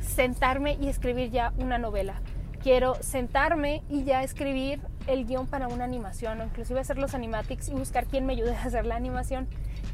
sentarme 0.00 0.74
y 0.80 0.88
escribir 0.88 1.32
ya 1.32 1.52
una 1.56 1.76
novela. 1.76 2.20
Quiero 2.62 2.94
sentarme 3.00 3.82
y 3.88 4.04
ya 4.04 4.22
escribir 4.22 4.80
el 5.06 5.26
guion 5.26 5.46
para 5.46 5.68
una 5.68 5.84
animación 5.84 6.40
o 6.40 6.44
inclusive 6.44 6.80
hacer 6.80 6.98
los 6.98 7.14
animatics 7.14 7.68
y 7.68 7.72
buscar 7.72 8.06
quién 8.06 8.26
me 8.26 8.32
ayude 8.32 8.54
a 8.54 8.62
hacer 8.62 8.86
la 8.86 8.96
animación. 8.96 9.48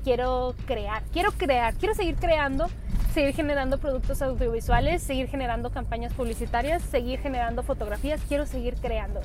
Quiero 0.05 0.55
crear, 0.67 1.03
quiero 1.13 1.33
crear, 1.33 1.75
quiero 1.75 1.95
seguir 1.95 2.17
creando, 2.17 2.67
seguir 3.13 3.35
generando 3.35 3.79
productos 3.79 4.23
audiovisuales, 4.23 5.03
seguir 5.03 5.29
generando 5.29 5.71
campañas 5.71 6.13
publicitarias, 6.13 6.83
seguir 6.83 7.21
generando 7.21 7.63
fotografías, 7.63 8.21
quiero 8.29 8.47
seguir 8.47 8.75
creando. 8.75 9.21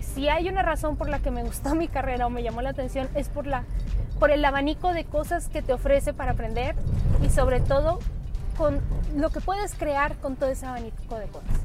Si 0.00 0.28
hay 0.28 0.48
una 0.48 0.62
razón 0.62 0.96
por 0.96 1.08
la 1.08 1.18
que 1.18 1.30
me 1.30 1.42
gustó 1.42 1.74
mi 1.76 1.88
carrera 1.88 2.26
o 2.26 2.30
me 2.30 2.42
llamó 2.42 2.62
la 2.62 2.70
atención 2.70 3.08
es 3.14 3.28
por 3.28 3.46
la 3.46 3.64
por 4.18 4.30
el 4.30 4.42
abanico 4.44 4.94
de 4.94 5.04
cosas 5.04 5.48
que 5.48 5.60
te 5.60 5.74
ofrece 5.74 6.14
para 6.14 6.32
aprender 6.32 6.74
y 7.22 7.28
sobre 7.28 7.60
todo 7.60 7.98
con 8.56 8.80
lo 9.16 9.30
que 9.30 9.40
puedes 9.40 9.74
crear 9.74 10.16
con 10.16 10.36
todo 10.36 10.50
ese 10.50 10.66
abanico 10.66 11.16
de 11.16 11.26
cosas. 11.26 11.60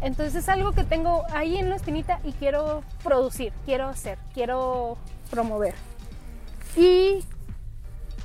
Entonces 0.00 0.34
es 0.34 0.48
algo 0.48 0.72
que 0.72 0.84
tengo 0.84 1.22
ahí 1.32 1.56
en 1.56 1.68
la 1.68 1.76
espinita 1.76 2.18
y 2.24 2.32
quiero 2.32 2.82
producir, 3.04 3.52
quiero 3.64 3.88
hacer, 3.88 4.18
quiero 4.34 4.98
promover. 5.30 5.74
Y, 6.76 7.24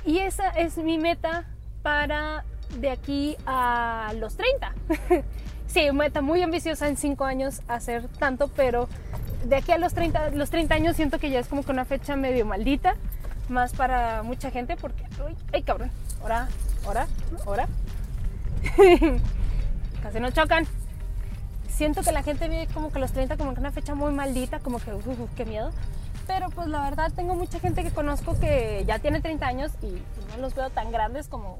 y 0.04 0.18
esa 0.18 0.48
es 0.50 0.76
mi 0.78 0.98
meta 0.98 1.44
para 1.82 2.44
de 2.80 2.90
aquí 2.90 3.36
a 3.46 4.12
los 4.16 4.36
30. 4.36 4.74
sí, 5.66 5.90
meta 5.92 6.20
muy 6.20 6.42
ambiciosa 6.42 6.88
en 6.88 6.96
5 6.96 7.24
años 7.24 7.62
hacer 7.68 8.08
tanto, 8.18 8.48
pero 8.48 8.88
de 9.44 9.56
aquí 9.56 9.72
a 9.72 9.78
los 9.78 9.94
30, 9.94 10.30
los 10.30 10.50
30 10.50 10.74
años 10.74 10.96
siento 10.96 11.18
que 11.18 11.30
ya 11.30 11.38
es 11.38 11.46
como 11.46 11.62
que 11.62 11.70
una 11.70 11.84
fecha 11.84 12.16
medio 12.16 12.44
maldita, 12.44 12.96
más 13.48 13.72
para 13.72 14.22
mucha 14.22 14.50
gente 14.50 14.76
porque, 14.76 15.04
ay 15.52 15.62
cabrón, 15.62 15.90
ahora, 16.22 16.48
ahora, 16.84 17.06
ahora. 17.46 17.68
Casi 20.02 20.20
no 20.20 20.30
chocan. 20.30 20.66
Siento 21.68 22.02
que 22.02 22.12
la 22.12 22.22
gente 22.22 22.48
ve 22.48 22.68
como 22.74 22.92
que 22.92 22.98
los 22.98 23.12
30 23.12 23.36
como 23.36 23.54
que 23.54 23.60
una 23.60 23.70
fecha 23.70 23.94
muy 23.94 24.12
maldita, 24.12 24.58
como 24.58 24.78
que, 24.78 24.92
uh, 24.92 25.28
qué 25.36 25.44
miedo. 25.44 25.70
Pero 26.26 26.50
pues 26.50 26.68
la 26.68 26.82
verdad 26.82 27.12
tengo 27.14 27.34
mucha 27.34 27.58
gente 27.60 27.82
que 27.82 27.90
conozco 27.90 28.38
que 28.38 28.84
ya 28.86 28.98
tiene 28.98 29.20
30 29.20 29.46
años 29.46 29.72
y, 29.82 30.02
no 30.30 30.42
los 30.42 30.54
veo 30.54 30.68
tan 30.70 30.92
grandes 30.92 31.26
como 31.28 31.58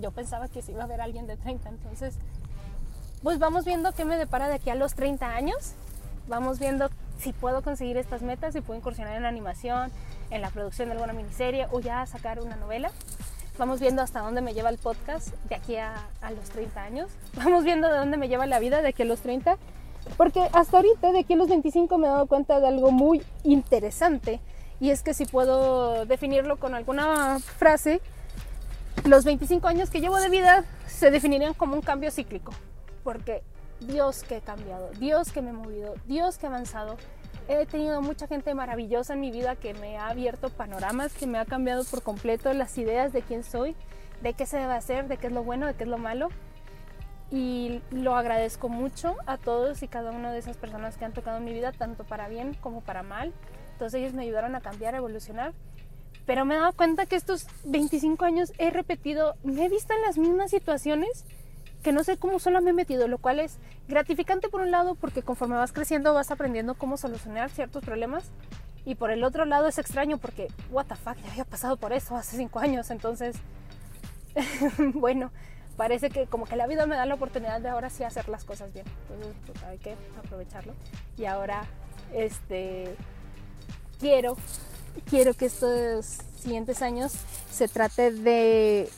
yo 0.00 0.10
pensaba 0.10 0.48
que 0.48 0.60
se 0.60 0.72
iba 0.72 0.82
a 0.82 0.86
ver 0.86 1.00
alguien 1.00 1.26
de 1.26 1.36
30. 1.36 1.68
Entonces, 1.68 2.16
pues 3.22 3.38
vamos 3.38 3.64
viendo 3.64 3.92
qué 3.92 4.04
me 4.04 4.16
depara 4.16 4.48
de 4.48 4.54
aquí 4.54 4.70
a 4.70 4.74
los 4.74 4.94
30 4.94 5.34
años. 5.34 5.74
Vamos 6.28 6.58
viendo 6.58 6.90
si 7.18 7.32
puedo 7.32 7.62
conseguir 7.62 7.96
estas 7.96 8.22
metas, 8.22 8.54
si 8.54 8.60
puedo 8.60 8.78
incursionar 8.78 9.16
en 9.16 9.24
animación, 9.24 9.92
en 10.30 10.42
la 10.42 10.50
producción 10.50 10.88
de 10.88 10.94
alguna 10.94 11.12
miniserie 11.12 11.68
o 11.70 11.78
ya 11.78 12.04
sacar 12.06 12.40
una 12.40 12.56
novela. 12.56 12.90
Vamos 13.58 13.80
viendo 13.80 14.00
hasta 14.00 14.20
dónde 14.20 14.40
me 14.40 14.54
lleva 14.54 14.70
el 14.70 14.78
podcast 14.78 15.28
de 15.48 15.54
aquí 15.54 15.76
a, 15.76 15.94
los 16.34 16.48
30 16.50 16.82
años. 16.82 17.10
Vamos 17.34 17.64
viendo 17.64 17.88
de 17.88 17.98
dónde 17.98 18.16
me 18.16 18.28
lleva 18.28 18.46
la 18.46 18.58
vida 18.58 18.80
de 18.80 18.88
aquí 18.88 19.02
a 19.02 19.06
los 19.06 19.20
30. 19.20 19.58
Porque 20.16 20.48
hasta 20.52 20.78
ahorita, 20.78 21.12
de 21.12 21.20
aquí 21.20 21.34
a 21.34 21.36
los 21.36 21.48
25, 21.48 21.98
me 21.98 22.06
he 22.06 22.10
dado 22.10 22.26
cuenta 22.26 22.60
de 22.60 22.68
algo 22.68 22.90
muy 22.90 23.22
interesante. 23.44 24.40
Y 24.80 24.90
es 24.90 25.02
que 25.02 25.14
si 25.14 25.26
puedo 25.26 26.06
definirlo 26.06 26.56
con 26.56 26.74
alguna 26.74 27.38
frase, 27.38 28.00
los 29.04 29.24
25 29.24 29.68
años 29.68 29.90
que 29.90 30.00
llevo 30.00 30.16
de 30.16 30.28
vida 30.28 30.64
se 30.86 31.10
definirían 31.10 31.54
como 31.54 31.74
un 31.74 31.82
cambio 31.82 32.10
cíclico. 32.10 32.52
Porque 33.04 33.42
Dios 33.80 34.22
que 34.22 34.38
he 34.38 34.40
cambiado, 34.40 34.90
Dios 34.98 35.30
que 35.30 35.42
me 35.42 35.50
he 35.50 35.52
movido, 35.52 35.94
Dios 36.06 36.38
que 36.38 36.46
he 36.46 36.48
avanzado, 36.48 36.96
He 37.48 37.66
tenido 37.66 38.00
mucha 38.02 38.28
gente 38.28 38.54
maravillosa 38.54 39.14
en 39.14 39.20
mi 39.20 39.30
vida 39.30 39.56
que 39.56 39.74
me 39.74 39.98
ha 39.98 40.08
abierto 40.08 40.48
panoramas, 40.48 41.12
que 41.12 41.26
me 41.26 41.38
ha 41.38 41.44
cambiado 41.44 41.84
por 41.84 42.02
completo 42.02 42.52
las 42.52 42.78
ideas 42.78 43.12
de 43.12 43.22
quién 43.22 43.42
soy, 43.42 43.74
de 44.22 44.34
qué 44.34 44.46
se 44.46 44.58
debe 44.58 44.74
hacer, 44.74 45.08
de 45.08 45.16
qué 45.16 45.26
es 45.26 45.32
lo 45.32 45.42
bueno, 45.42 45.66
de 45.66 45.74
qué 45.74 45.82
es 45.84 45.90
lo 45.90 45.98
malo. 45.98 46.28
Y 47.30 47.82
lo 47.90 48.14
agradezco 48.14 48.68
mucho 48.68 49.16
a 49.26 49.38
todos 49.38 49.82
y 49.82 49.88
cada 49.88 50.12
una 50.12 50.30
de 50.32 50.38
esas 50.38 50.56
personas 50.56 50.96
que 50.96 51.04
han 51.04 51.12
tocado 51.12 51.40
mi 51.40 51.52
vida, 51.52 51.72
tanto 51.72 52.04
para 52.04 52.28
bien 52.28 52.54
como 52.60 52.80
para 52.80 53.02
mal. 53.02 53.32
Todos 53.78 53.94
ellos 53.94 54.12
me 54.12 54.22
ayudaron 54.22 54.54
a 54.54 54.60
cambiar, 54.60 54.94
a 54.94 54.98
evolucionar. 54.98 55.52
Pero 56.26 56.44
me 56.44 56.54
he 56.54 56.58
dado 56.58 56.72
cuenta 56.74 57.06
que 57.06 57.16
estos 57.16 57.46
25 57.64 58.24
años 58.24 58.52
he 58.58 58.70
repetido, 58.70 59.34
me 59.42 59.64
he 59.64 59.68
visto 59.68 59.92
en 59.92 60.02
las 60.02 60.16
mismas 60.16 60.50
situaciones 60.50 61.24
que 61.82 61.92
no 61.92 62.04
sé 62.04 62.16
cómo 62.16 62.38
solo 62.38 62.60
me 62.62 62.70
he 62.70 62.74
metido, 62.74 63.08
lo 63.08 63.18
cual 63.18 63.40
es 63.40 63.58
gratificante 63.88 64.48
por 64.48 64.60
un 64.60 64.70
lado 64.70 64.94
porque 64.94 65.22
conforme 65.22 65.56
vas 65.56 65.72
creciendo 65.72 66.14
vas 66.14 66.30
aprendiendo 66.30 66.74
cómo 66.74 66.96
solucionar 66.96 67.50
ciertos 67.50 67.84
problemas 67.84 68.30
y 68.84 68.94
por 68.96 69.10
el 69.10 69.22
otro 69.24 69.44
lado 69.44 69.68
es 69.68 69.78
extraño 69.78 70.18
porque, 70.18 70.48
what 70.70 70.86
the 70.86 70.96
fuck, 70.96 71.16
ya 71.16 71.30
había 71.30 71.44
pasado 71.44 71.76
por 71.76 71.92
eso 71.92 72.16
hace 72.16 72.36
cinco 72.36 72.58
años, 72.58 72.90
entonces, 72.90 73.36
bueno, 74.94 75.30
parece 75.76 76.10
que 76.10 76.26
como 76.26 76.46
que 76.46 76.56
la 76.56 76.66
vida 76.66 76.86
me 76.86 76.96
da 76.96 77.06
la 77.06 77.14
oportunidad 77.14 77.60
de 77.60 77.68
ahora 77.68 77.90
sí 77.90 78.02
hacer 78.04 78.28
las 78.28 78.44
cosas 78.44 78.72
bien, 78.72 78.86
entonces 79.02 79.36
pues, 79.46 79.62
hay 79.64 79.78
que 79.78 79.96
aprovecharlo. 80.18 80.74
Y 81.16 81.26
ahora, 81.26 81.64
este, 82.12 82.96
quiero, 84.00 84.36
quiero 85.08 85.34
que 85.34 85.46
estos 85.46 86.18
siguientes 86.36 86.82
años 86.82 87.12
se 87.50 87.68
trate 87.68 88.10
de 88.10 88.90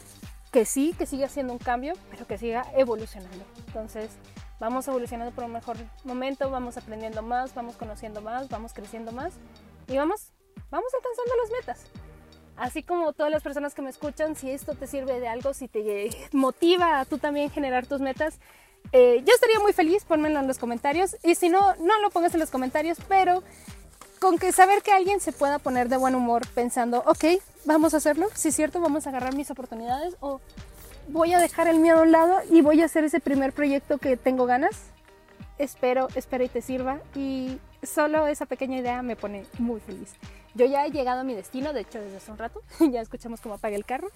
que 0.55 0.65
sí, 0.65 0.95
que 0.97 1.05
siga 1.05 1.29
siendo 1.29 1.53
un 1.53 1.59
cambio, 1.59 1.95
pero 2.13 2.29
que 2.29 2.39
siga 2.39 2.65
evolucionando. 2.77 3.45
Entonces, 3.67 4.13
vamos 4.61 4.87
evolucionando 4.87 5.35
por 5.35 5.43
un 5.43 5.51
mejor 5.51 5.77
momento, 6.05 6.49
vamos 6.49 6.77
aprendiendo 6.77 7.23
más, 7.23 7.57
vamos 7.57 7.75
conociendo 7.75 8.21
más, 8.21 8.49
vamos 8.49 8.73
creciendo 8.73 9.11
más 9.11 9.35
y 9.89 9.97
vamos, 9.97 10.31
vamos 10.71 10.95
alcanzando 10.95 11.33
las 11.43 11.51
metas. 11.51 11.87
Así 12.57 12.85
como 12.85 13.13
todas 13.15 13.33
las 13.33 13.43
personas 13.43 13.75
que 13.75 13.83
me 13.83 13.91
escuchan, 13.91 14.37
si 14.37 14.49
esto 14.49 14.77
te 14.77 14.87
sirve 14.87 15.19
de 15.19 15.27
algo, 15.27 15.55
si 15.55 15.67
te 15.67 16.11
motiva 16.33 17.01
a 17.01 17.05
tú 17.05 17.19
también 17.19 17.51
generar 17.51 17.89
tus 17.89 18.01
metas, 18.01 18.39
eh, 18.93 19.25
yo 19.27 19.35
estaría 19.35 19.59
muy 19.59 19.73
feliz, 19.73 20.05
pónmelo 20.05 20.39
en 20.39 20.47
los 20.47 20.59
comentarios. 20.59 21.17
Y 21.25 21.35
si 21.35 21.49
no, 21.49 21.75
no 21.81 22.01
lo 22.01 22.11
pongas 22.11 22.33
en 22.35 22.39
los 22.39 22.53
comentarios, 22.53 22.99
pero 23.09 23.43
con 24.25 24.39
que 24.39 24.53
saber 24.53 24.81
que 24.81 24.91
alguien 24.91 25.21
se 25.21 25.33
pueda 25.33 25.59
poner 25.59 25.91
de 25.91 25.99
buen 25.99 26.15
humor 26.15 26.49
pensando, 26.55 27.05
ok, 27.05 27.43
vamos 27.67 27.93
a 27.93 27.99
hacerlo, 27.99 28.27
si 28.33 28.49
es 28.49 28.57
cierto, 28.57 28.81
vamos 28.81 29.07
a 29.07 29.11
agarrar 29.11 29.37
mis 29.37 29.51
oportunidades 29.51 30.17
o 30.21 30.41
voy 31.09 31.35
a 31.35 31.39
dejar 31.39 31.69
el 31.69 31.79
miedo 31.79 31.99
a 31.99 32.03
un 32.05 32.11
lado 32.11 32.39
y 32.51 32.63
voy 32.63 32.81
a 32.81 32.87
hacer 32.87 33.05
ese 33.05 33.21
primer 33.21 33.53
proyecto 33.53 33.99
que 33.99 34.17
tengo 34.17 34.47
ganas. 34.47 34.85
Espero, 35.59 36.09
espero 36.15 36.43
y 36.43 36.49
te 36.49 36.63
sirva 36.63 37.01
y 37.15 37.59
solo 37.83 38.27
esa 38.27 38.47
pequeña 38.47 38.79
idea 38.79 39.03
me 39.03 39.15
pone 39.15 39.45
muy 39.59 39.79
feliz. 39.81 40.15
Yo 40.55 40.65
ya 40.65 40.87
he 40.87 40.91
llegado 40.91 41.21
a 41.21 41.25
mi 41.25 41.35
destino, 41.35 41.75
de 41.75 41.83
hecho 41.83 42.01
desde 42.01 42.17
hace 42.17 42.31
un 42.31 42.39
rato, 42.39 42.63
ya 42.81 43.03
escuchamos 43.03 43.43
cómo 43.43 43.57
apaga 43.57 43.77
el 43.77 43.85
carro. 43.85 44.09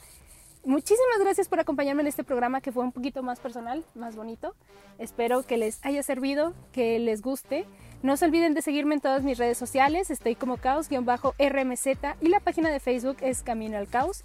Muchísimas 0.68 1.18
gracias 1.18 1.48
por 1.48 1.60
acompañarme 1.60 2.02
en 2.02 2.08
este 2.08 2.24
programa 2.24 2.60
que 2.60 2.72
fue 2.72 2.84
un 2.84 2.92
poquito 2.92 3.22
más 3.22 3.40
personal, 3.40 3.86
más 3.94 4.16
bonito. 4.16 4.54
Espero 4.98 5.42
que 5.42 5.56
les 5.56 5.82
haya 5.82 6.02
servido, 6.02 6.52
que 6.72 6.98
les 6.98 7.22
guste. 7.22 7.64
No 8.02 8.18
se 8.18 8.26
olviden 8.26 8.52
de 8.52 8.60
seguirme 8.60 8.96
en 8.96 9.00
todas 9.00 9.22
mis 9.22 9.38
redes 9.38 9.56
sociales, 9.56 10.10
estoy 10.10 10.34
como 10.34 10.58
caos-rmz 10.58 11.86
y 12.20 12.28
la 12.28 12.40
página 12.40 12.68
de 12.68 12.80
Facebook 12.80 13.16
es 13.22 13.42
Camino 13.42 13.78
al 13.78 13.88
Caos. 13.88 14.20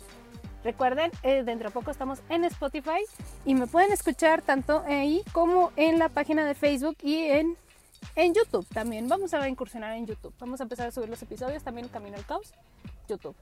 Recuerden, 0.65 1.11
eh, 1.23 1.43
dentro 1.45 1.69
de 1.69 1.73
poco 1.73 1.91
estamos 1.91 2.21
en 2.27 2.43
Spotify 2.43 3.05
y 3.45 3.55
me 3.55 3.65
pueden 3.65 3.93
escuchar 3.93 4.41
tanto 4.41 4.83
ahí 4.85 5.23
como 5.31 5.71
en 5.77 5.97
la 5.97 6.09
página 6.09 6.45
de 6.45 6.55
Facebook 6.55 6.97
y 7.03 7.23
en, 7.23 7.55
en 8.17 8.33
YouTube 8.33 8.67
también. 8.67 9.07
Vamos 9.07 9.33
a 9.33 9.47
incursionar 9.47 9.95
en 9.95 10.07
YouTube. 10.07 10.33
Vamos 10.39 10.59
a 10.59 10.63
empezar 10.63 10.87
a 10.87 10.91
subir 10.91 11.07
los 11.07 11.21
episodios 11.21 11.63
también 11.63 11.87
Camino 11.87 12.17
al 12.17 12.25
Caos, 12.25 12.53
YouTube. 13.07 13.37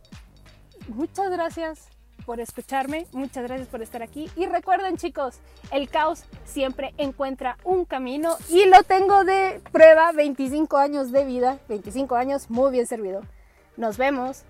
Muchas 0.87 1.31
gracias 1.31 1.89
por 2.25 2.39
escucharme, 2.39 3.07
muchas 3.12 3.43
gracias 3.43 3.67
por 3.67 3.81
estar 3.81 4.01
aquí 4.01 4.29
y 4.36 4.45
recuerden 4.45 4.97
chicos, 4.97 5.39
el 5.71 5.89
caos 5.89 6.23
siempre 6.45 6.93
encuentra 6.97 7.57
un 7.63 7.86
camino 7.86 8.38
y 8.49 8.65
lo 8.65 8.84
tengo 8.84 9.23
de 9.23 9.62
prueba, 9.71 10.12
25 10.12 10.77
años 10.77 11.12
de 11.12 11.25
vida, 11.25 11.60
25 11.69 12.15
años 12.15 12.49
muy 12.49 12.71
bien 12.71 12.88
servido. 12.88 13.21
Nos 13.77 13.97
vemos. 13.97 14.43